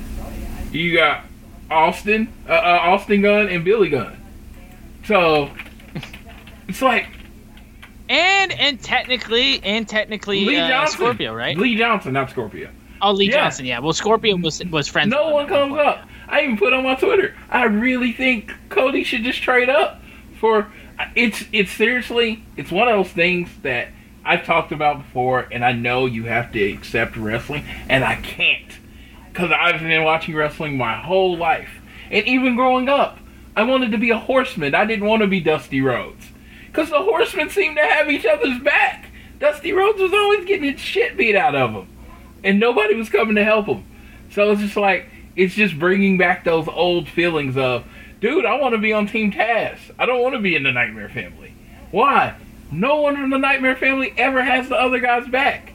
[0.71, 1.25] you got
[1.69, 4.17] Austin, uh, uh, Austin Gunn, and Billy Gunn.
[5.05, 5.51] So
[6.69, 7.07] it's like
[8.09, 11.57] And and technically and technically Lee uh, Johnson, Scorpio, right?
[11.57, 12.71] Lee Johnson, not Scorpio.
[13.03, 13.45] oh, Lee yeah.
[13.45, 13.81] Johnson, yeah.
[13.81, 15.11] Well, Scorpio was was friends.
[15.11, 16.09] No one comes up.
[16.29, 17.35] I even put on my Twitter.
[17.51, 20.01] I really think Cody should just trade up
[20.41, 20.73] for.
[21.15, 23.89] It's it's seriously it's one of those things that
[24.25, 28.73] I've talked about before, and I know you have to accept wrestling, and I can't
[29.29, 31.71] because I've been watching wrestling my whole life,
[32.11, 33.19] and even growing up,
[33.55, 34.75] I wanted to be a horseman.
[34.75, 36.28] I didn't want to be Dusty Rhodes
[36.69, 39.07] because the horsemen seemed to have each other's back.
[39.41, 41.89] Dusty Rhodes was always getting his shit beat out of him,
[42.45, 43.85] and nobody was coming to help him.
[44.31, 45.07] So it's just like
[45.37, 47.85] it's just bringing back those old feelings of,
[48.21, 49.79] dude, I want to be on Team Taz.
[49.99, 51.55] I don't want to be in the Nightmare Family.
[51.93, 52.35] Why?
[52.73, 55.73] No one from the Nightmare Family ever has the other guy's back.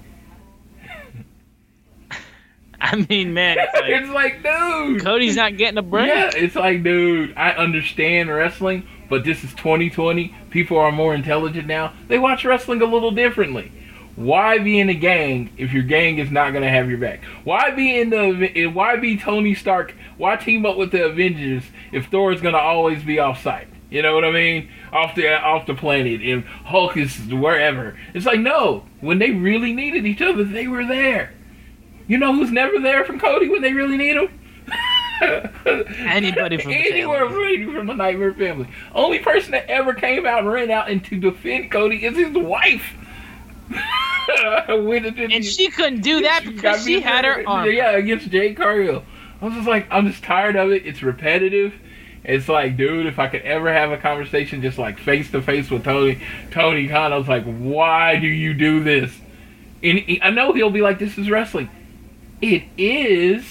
[2.81, 5.01] I mean, man, it's like, it's like, dude.
[5.01, 6.07] Cody's not getting a break.
[6.07, 10.33] Yeah, it's like, dude, I understand wrestling, but this is 2020.
[10.49, 11.93] People are more intelligent now.
[12.07, 13.71] They watch wrestling a little differently.
[14.15, 17.23] Why be in a gang if your gang is not gonna have your back?
[17.43, 18.51] Why be in the?
[18.55, 19.93] Eh, why be Tony Stark?
[20.17, 21.61] Why team up with the Avengers
[21.91, 23.67] if Thor is gonna always be off site?
[23.91, 24.71] You know what I mean?
[24.91, 27.95] Off the off the planet, and Hulk is wherever.
[28.15, 28.83] It's like no.
[28.99, 31.33] When they really needed each other, they were there.
[32.07, 34.39] You know who's never there from Cody when they really need him?
[35.21, 38.67] Anybody from the Anywhere from, from the Nightmare Family.
[38.93, 42.35] Only person that ever came out and ran out and to defend Cody is his
[42.35, 42.93] wife.
[44.29, 47.69] And she couldn't do that because she had her arm.
[47.69, 49.03] Yeah, against Jade Cargill.
[49.41, 50.85] I was just like, I'm just tired of it.
[50.85, 51.73] It's repetitive.
[52.23, 55.69] It's like, dude, if I could ever have a conversation just like face to face
[55.69, 59.13] with Tony, Tony Khan, I was like, why do you do this?
[59.83, 61.69] And I know he'll be like, this is wrestling.
[62.41, 63.45] It is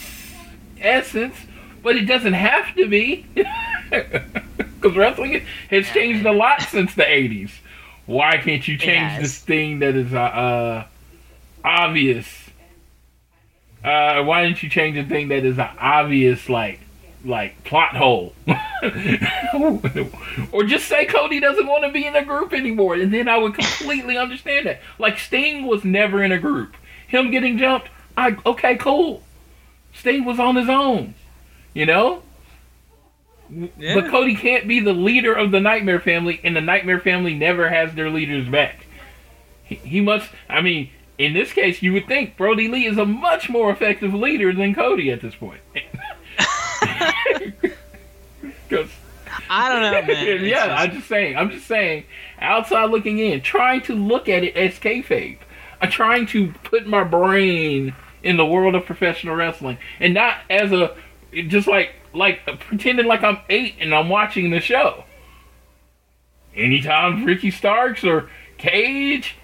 [0.81, 1.37] essence,
[1.83, 3.27] but it doesn't have to be.
[4.83, 7.53] Because wrestling has changed a lot since the 80s.
[8.07, 10.85] Why can't you change this thing that is uh, uh,
[11.65, 12.27] obvious?
[13.85, 16.81] Uh, why didn't you change a thing that is an obvious like
[17.25, 18.35] like plot hole?
[20.53, 23.39] or just say Cody doesn't want to be in a group anymore, and then I
[23.39, 24.81] would completely understand that.
[24.99, 26.75] Like Sting was never in a group.
[27.07, 29.23] Him getting jumped, I okay, cool.
[29.95, 31.15] Sting was on his own,
[31.75, 32.23] you know.
[33.51, 33.95] Yeah.
[34.01, 37.69] But Cody can't be the leader of the Nightmare Family, and the Nightmare Family never
[37.69, 38.87] has their leaders back.
[39.65, 40.31] He, he must.
[40.49, 44.15] I mean, in this case, you would think Brodie Lee is a much more effective
[44.15, 45.61] leader than Cody at this point.
[49.51, 50.45] I don't know, man.
[50.45, 51.37] Yeah, just- I'm just saying.
[51.37, 52.05] I'm just saying.
[52.41, 55.39] Outside looking in, trying to look at it as kayfabe.
[55.81, 60.73] I'm trying to put my brain in the world of professional wrestling, and not as
[60.73, 60.97] a
[61.49, 65.05] just like like pretending like I'm eight and I'm watching the show.
[66.55, 68.29] Anytime Ricky Starks or
[68.59, 69.37] Cage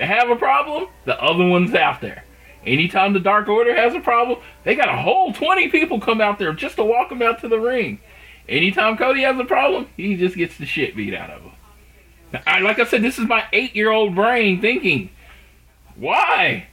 [0.00, 2.24] have a problem, the other one's out there.
[2.64, 6.38] Anytime the Dark Order has a problem, they got a whole 20 people come out
[6.38, 8.00] there just to walk him out to the ring.
[8.48, 11.52] Anytime Cody has a problem, he just gets the shit beat out of him.
[12.46, 15.10] I, like I said, this is my eight year old brain thinking,
[15.94, 16.66] why?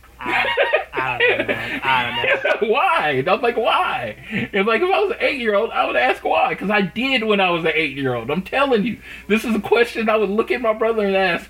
[1.03, 1.45] I don't know.
[1.47, 1.81] man.
[1.83, 2.67] I don't know.
[2.73, 3.23] why?
[3.27, 4.15] I'm like, why?
[4.29, 6.49] It's like if I was an eight year old, I would ask why.
[6.49, 8.29] Because I did when I was an eight year old.
[8.31, 11.49] I'm telling you, this is a question I would look at my brother and ask,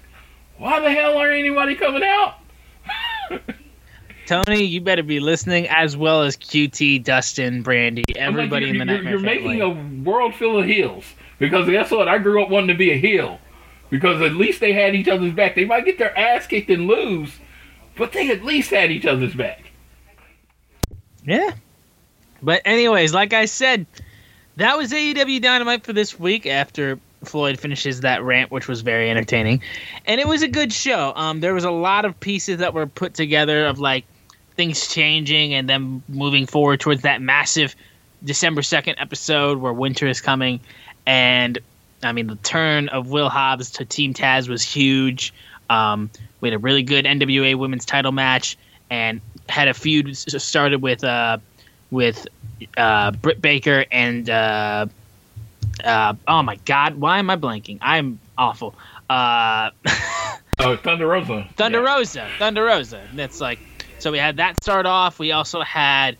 [0.58, 2.36] why the hell aren't anybody coming out?
[4.26, 8.78] Tony, you better be listening, as well as QT, Dustin, Brandi, I'm like, everybody in
[8.78, 9.60] the you're, Nightmare you're family.
[9.60, 11.04] making a world full of heels.
[11.40, 12.08] Because guess what?
[12.08, 13.40] I grew up wanting to be a heel.
[13.90, 15.56] Because at least they had each other's back.
[15.56, 17.32] They might get their ass kicked and lose,
[17.98, 19.72] but they at least had each other's back.
[21.26, 21.52] Yeah.
[22.42, 23.86] But anyways, like I said,
[24.58, 29.10] that was AEW Dynamite for this week after Floyd finishes that rant, which was very
[29.10, 29.62] entertaining.
[30.06, 31.14] And it was a good show.
[31.16, 34.06] Um, there was a lot of pieces that were put together of like
[34.56, 37.76] things changing and then moving forward towards that massive
[38.24, 40.60] December 2nd episode where winter is coming.
[41.06, 41.58] And
[42.04, 45.34] I mean, the turn of Will Hobbs to Team Taz was huge.
[45.70, 46.10] Um,
[46.44, 48.58] we had a really good NWA Women's Title match
[48.90, 51.38] and had a feud started with uh,
[51.90, 52.28] with
[52.76, 54.88] uh, Britt Baker and uh,
[55.86, 57.78] uh, oh my God, why am I blanking?
[57.82, 58.76] I'm awful.
[59.10, 59.72] Uh,
[60.60, 61.48] Oh, Thunder Rosa.
[61.56, 61.96] Thunder Yeah.
[61.96, 63.02] Rosa, Thunder Rosa.
[63.16, 63.60] That's like
[64.00, 64.12] so.
[64.12, 65.18] We had that start off.
[65.18, 66.16] We also had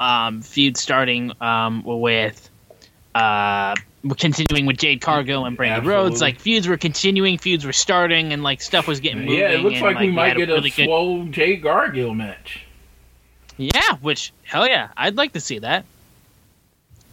[0.00, 2.50] um, feud starting um, with
[3.18, 6.20] uh, we're continuing with Jade Cargill and Brandi Rhodes.
[6.20, 9.38] Like feuds were continuing, feuds were starting, and like stuff was getting moving.
[9.38, 12.64] Yeah, it looks and, like, we might get a, really good- swole Jade Cargill match.
[13.56, 15.84] Yeah, which hell yeah, I'd like to see that.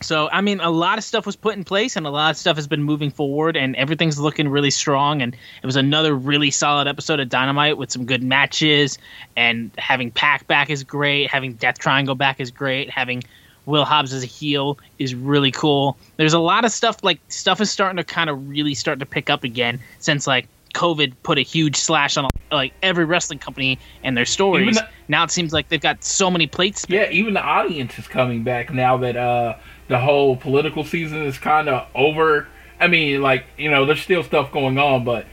[0.01, 2.38] So I mean, a lot of stuff was put in place, and a lot of
[2.38, 5.24] stuff has been moving forward, and everything's looking really strong.
[5.24, 8.99] And it was another really solid episode of Dynamite with some good matches,
[9.36, 11.32] and having Pac back is great.
[11.32, 12.91] Having Death Triangle back is great.
[12.91, 13.24] Having
[13.66, 15.97] Will Hobbs as a heel is really cool.
[16.18, 19.05] There's a lot of stuff like stuff is starting to kind of really start to
[19.05, 23.80] pick up again since like COVID put a huge slash on like every wrestling company
[24.03, 24.76] and their stories.
[24.76, 26.86] The- now it seems like they've got so many plates.
[26.89, 29.55] Yeah, even the audience is coming back now that uh,
[29.88, 32.47] the whole political season is kind of over.
[32.80, 35.26] I mean, like you know, there's still stuff going on, but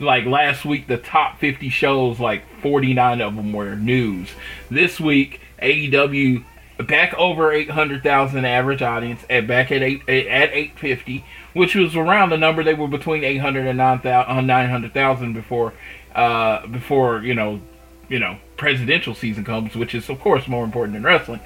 [0.00, 4.28] like last week, the top 50 shows, like 49 of them were news.
[4.70, 6.44] This week, AEW
[6.78, 12.38] back over 800,000 average audience at back at eight at 850, which was around the
[12.38, 15.72] number they were between 800 and 9,000 uh, 900,000 before
[16.14, 17.60] uh, before you know
[18.08, 21.40] you know presidential season comes, which is of course more important than wrestling.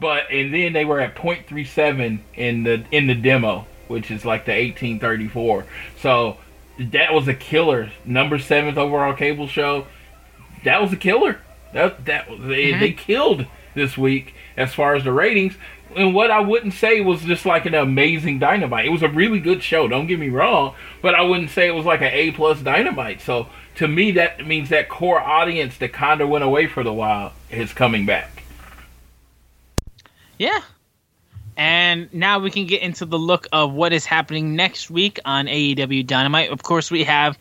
[0.00, 4.46] But and then they were at 0.37 in the in the demo, which is like
[4.46, 5.66] the 1834.
[6.00, 6.38] So
[6.78, 7.90] that was a killer.
[8.04, 9.86] Number seventh overall cable show.
[10.64, 11.40] That was a killer.
[11.74, 15.54] That that they, they killed this week as far as the ratings.
[15.96, 18.84] And what I wouldn't say was just like an amazing dynamite.
[18.84, 19.88] It was a really good show.
[19.88, 23.22] Don't get me wrong, but I wouldn't say it was like an A plus dynamite.
[23.22, 23.46] So
[23.76, 27.32] to me, that means that core audience that kind of went away for the while
[27.50, 28.42] is coming back.
[30.38, 30.60] Yeah.
[31.56, 35.46] And now we can get into the look of what is happening next week on
[35.46, 36.50] AEW Dynamite.
[36.50, 37.38] Of course, we have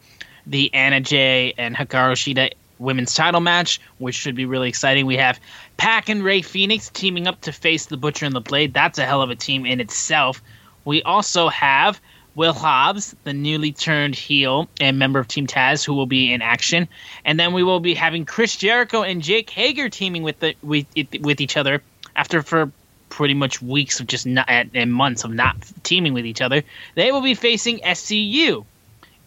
[0.47, 5.05] the Anna Jay and Hikaru Shida women's title match, which should be really exciting.
[5.05, 5.39] We have
[5.77, 8.73] Pac and Rey Fenix teaming up to face the Butcher and the Blade.
[8.73, 10.41] That's a hell of a team in itself.
[10.85, 11.99] We also have
[12.35, 16.43] Will Hobbs, the newly turned heel and member of Team Taz, who will be in
[16.43, 16.87] action,
[17.25, 20.85] and then we will be having Chris Jericho and Jake Hager teaming with the with
[21.19, 21.81] with each other
[22.15, 22.71] after for
[23.09, 26.61] pretty much weeks of just not and months of not teaming with each other.
[26.93, 28.65] They will be facing SCU.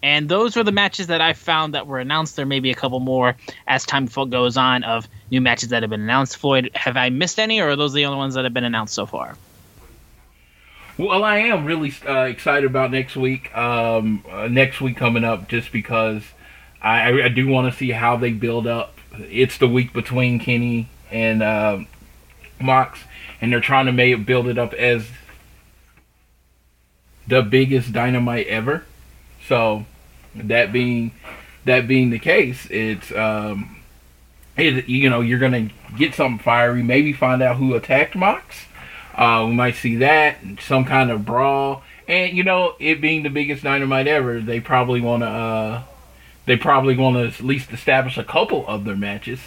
[0.03, 2.35] And those were the matches that I found that were announced.
[2.35, 3.35] There may be a couple more
[3.67, 6.37] as time goes on of new matches that have been announced.
[6.37, 8.93] Floyd, have I missed any, or are those the only ones that have been announced
[8.95, 9.35] so far?
[10.97, 13.55] Well, I am really uh, excited about next week.
[13.55, 16.23] Um, uh, next week coming up, just because
[16.81, 18.97] I, I- do want to see how they build up.
[19.17, 21.87] It's the week between Kenny and um
[22.59, 22.99] Mox,
[23.41, 25.05] and they're trying to make build it up as
[27.27, 28.85] the biggest dynamite ever.
[29.47, 29.85] So
[30.35, 31.11] that being
[31.65, 33.77] that being the case, it's um,
[34.57, 36.83] it, you know you're gonna get something fiery.
[36.83, 38.65] Maybe find out who attacked Mox.
[39.15, 43.29] Uh, we might see that some kind of brawl, and you know it being the
[43.29, 45.83] biggest dynamite ever, they probably want to uh,
[46.45, 49.39] they probably want to at least establish a couple of their matches.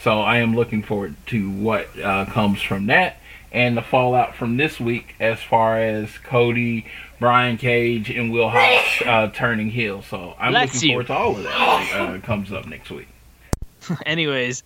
[0.00, 3.16] So I am looking forward to what uh, comes from that
[3.52, 6.86] and the fallout from this week as far as Cody,
[7.20, 10.02] Brian Cage, and Will Hobbs uh, turning heel.
[10.02, 10.94] So I'm Bless looking you.
[10.94, 11.92] forward to all of that.
[11.94, 13.08] Uh, comes up next week.
[14.06, 14.62] Anyways,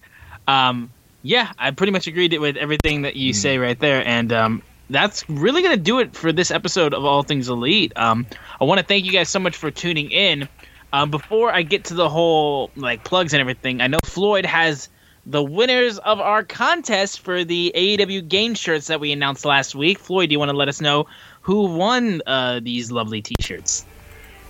[0.48, 0.90] um,
[1.22, 5.28] yeah, I pretty much agreed with everything that you say right there, and um, that's
[5.28, 7.92] really gonna do it for this episode of All Things Elite.
[7.96, 8.26] Um,
[8.60, 10.48] I want to thank you guys so much for tuning in.
[10.92, 14.88] Um, before I get to the whole like plugs and everything, I know Floyd has
[15.24, 19.98] the winners of our contest for the AEW game shirts that we announced last week.
[19.98, 21.06] Floyd, do you want to let us know
[21.42, 23.84] who won uh, these lovely T-shirts?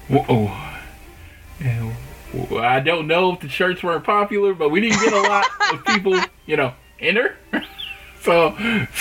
[0.09, 0.45] Whoa.
[1.61, 1.95] Yeah,
[2.59, 5.85] I don't know if the shirts weren't popular, but we didn't get a lot of
[5.85, 7.37] people, you know, enter.
[8.21, 8.57] so,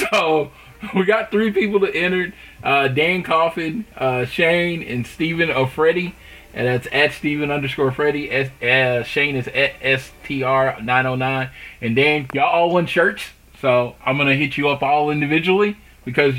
[0.10, 0.52] so
[0.96, 2.34] we got three people that entered:
[2.64, 6.16] uh, Dan Coffin, uh, Shane, and Stephen O'Freddy.
[6.54, 8.30] And that's at Steven underscore Freddy.
[8.30, 11.50] S, uh, Shane is at STR nine oh nine.
[11.80, 13.24] And Dan, y'all all won shirts.
[13.62, 16.36] So I'm gonna hit you up all individually because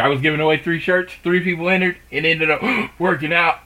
[0.00, 1.12] I was giving away three shirts.
[1.22, 2.62] Three people entered and ended up
[2.98, 3.58] working out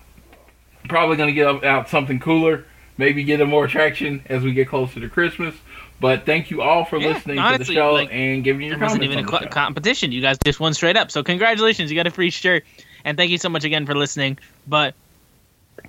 [0.89, 2.65] probably going to get out something cooler,
[2.97, 5.55] maybe get a more traction as we get closer to Christmas.
[6.01, 8.77] But thank you all for Yeah, listening honestly, to the show like, and giving your
[8.77, 10.13] It wasn't comments even a co- competition.
[10.13, 11.11] You guys just won straight up.
[11.11, 12.65] So congratulations, you got a free shirt,
[13.05, 14.39] and thank you so much again for listening.
[14.67, 14.95] But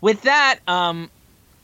[0.01, 1.11] with that, um,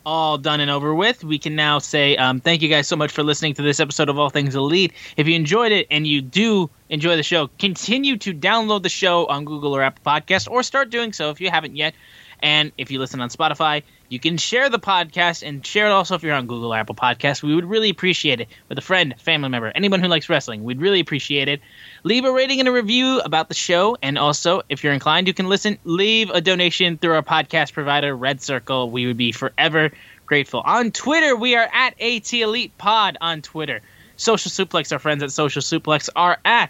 [0.05, 3.11] all done and over with, we can now say um, thank you guys so much
[3.11, 4.93] for listening to this episode of All Things Elite.
[5.17, 9.25] If you enjoyed it and you do enjoy the show, continue to download the show
[9.27, 11.95] on Google or Apple Podcasts, or start doing so if you haven't yet.
[12.41, 16.15] And if you listen on Spotify, you can share the podcast and share it also
[16.15, 17.41] if you're on Google Apple Podcasts.
[17.41, 20.63] We would really appreciate it with a friend, family member, anyone who likes wrestling.
[20.63, 21.61] We'd really appreciate it.
[22.03, 23.97] Leave a rating and a review about the show.
[24.01, 28.15] And also, if you're inclined, you can listen, leave a donation through our podcast provider,
[28.15, 28.91] Red Circle.
[28.91, 29.91] We would be forever
[30.25, 30.61] grateful.
[30.61, 33.81] On Twitter, we are at AT Elite Pod on Twitter.
[34.17, 36.69] Social Suplex, our friends at Social Suplex are at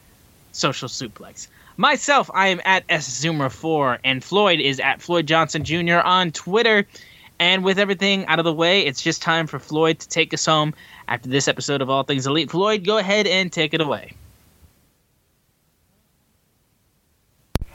[0.52, 1.48] Social Suplex.
[1.78, 5.98] Myself, I am at SZoomer4, and Floyd is at Floyd Johnson Jr.
[5.98, 6.88] on Twitter.
[7.40, 10.46] And with everything out of the way, it's just time for Floyd to take us
[10.46, 10.74] home
[11.08, 12.50] after this episode of All Things Elite.
[12.50, 14.14] Floyd, go ahead and take it away.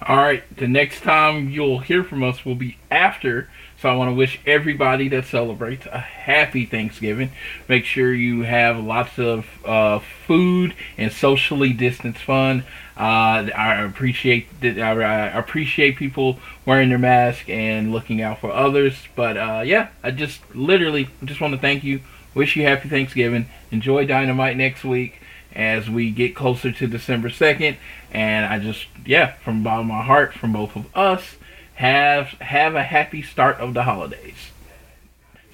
[0.07, 3.51] All right, the next time you'll hear from us will be after.
[3.81, 7.31] So I want to wish everybody that celebrates a happy Thanksgiving.
[7.67, 12.65] Make sure you have lots of uh, food and socially distanced fun.
[12.95, 14.79] Uh, I appreciate that.
[14.79, 18.95] I appreciate people wearing their mask and looking out for others.
[19.17, 22.01] But uh, yeah, I just literally just want to thank you.
[22.35, 23.49] Wish you happy Thanksgiving.
[23.71, 25.23] Enjoy Dynamite next week
[25.55, 27.79] as we get closer to December second.
[28.13, 31.37] And I just yeah, from the bottom of my heart, from both of us,
[31.81, 34.51] have have a happy start of the holidays.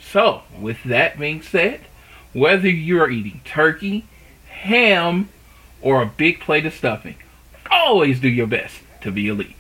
[0.01, 1.83] So, with that being said,
[2.33, 4.07] whether you're eating turkey,
[4.49, 5.29] ham,
[5.81, 7.15] or a big plate of stuffing,
[7.71, 9.55] always do your best to be elite.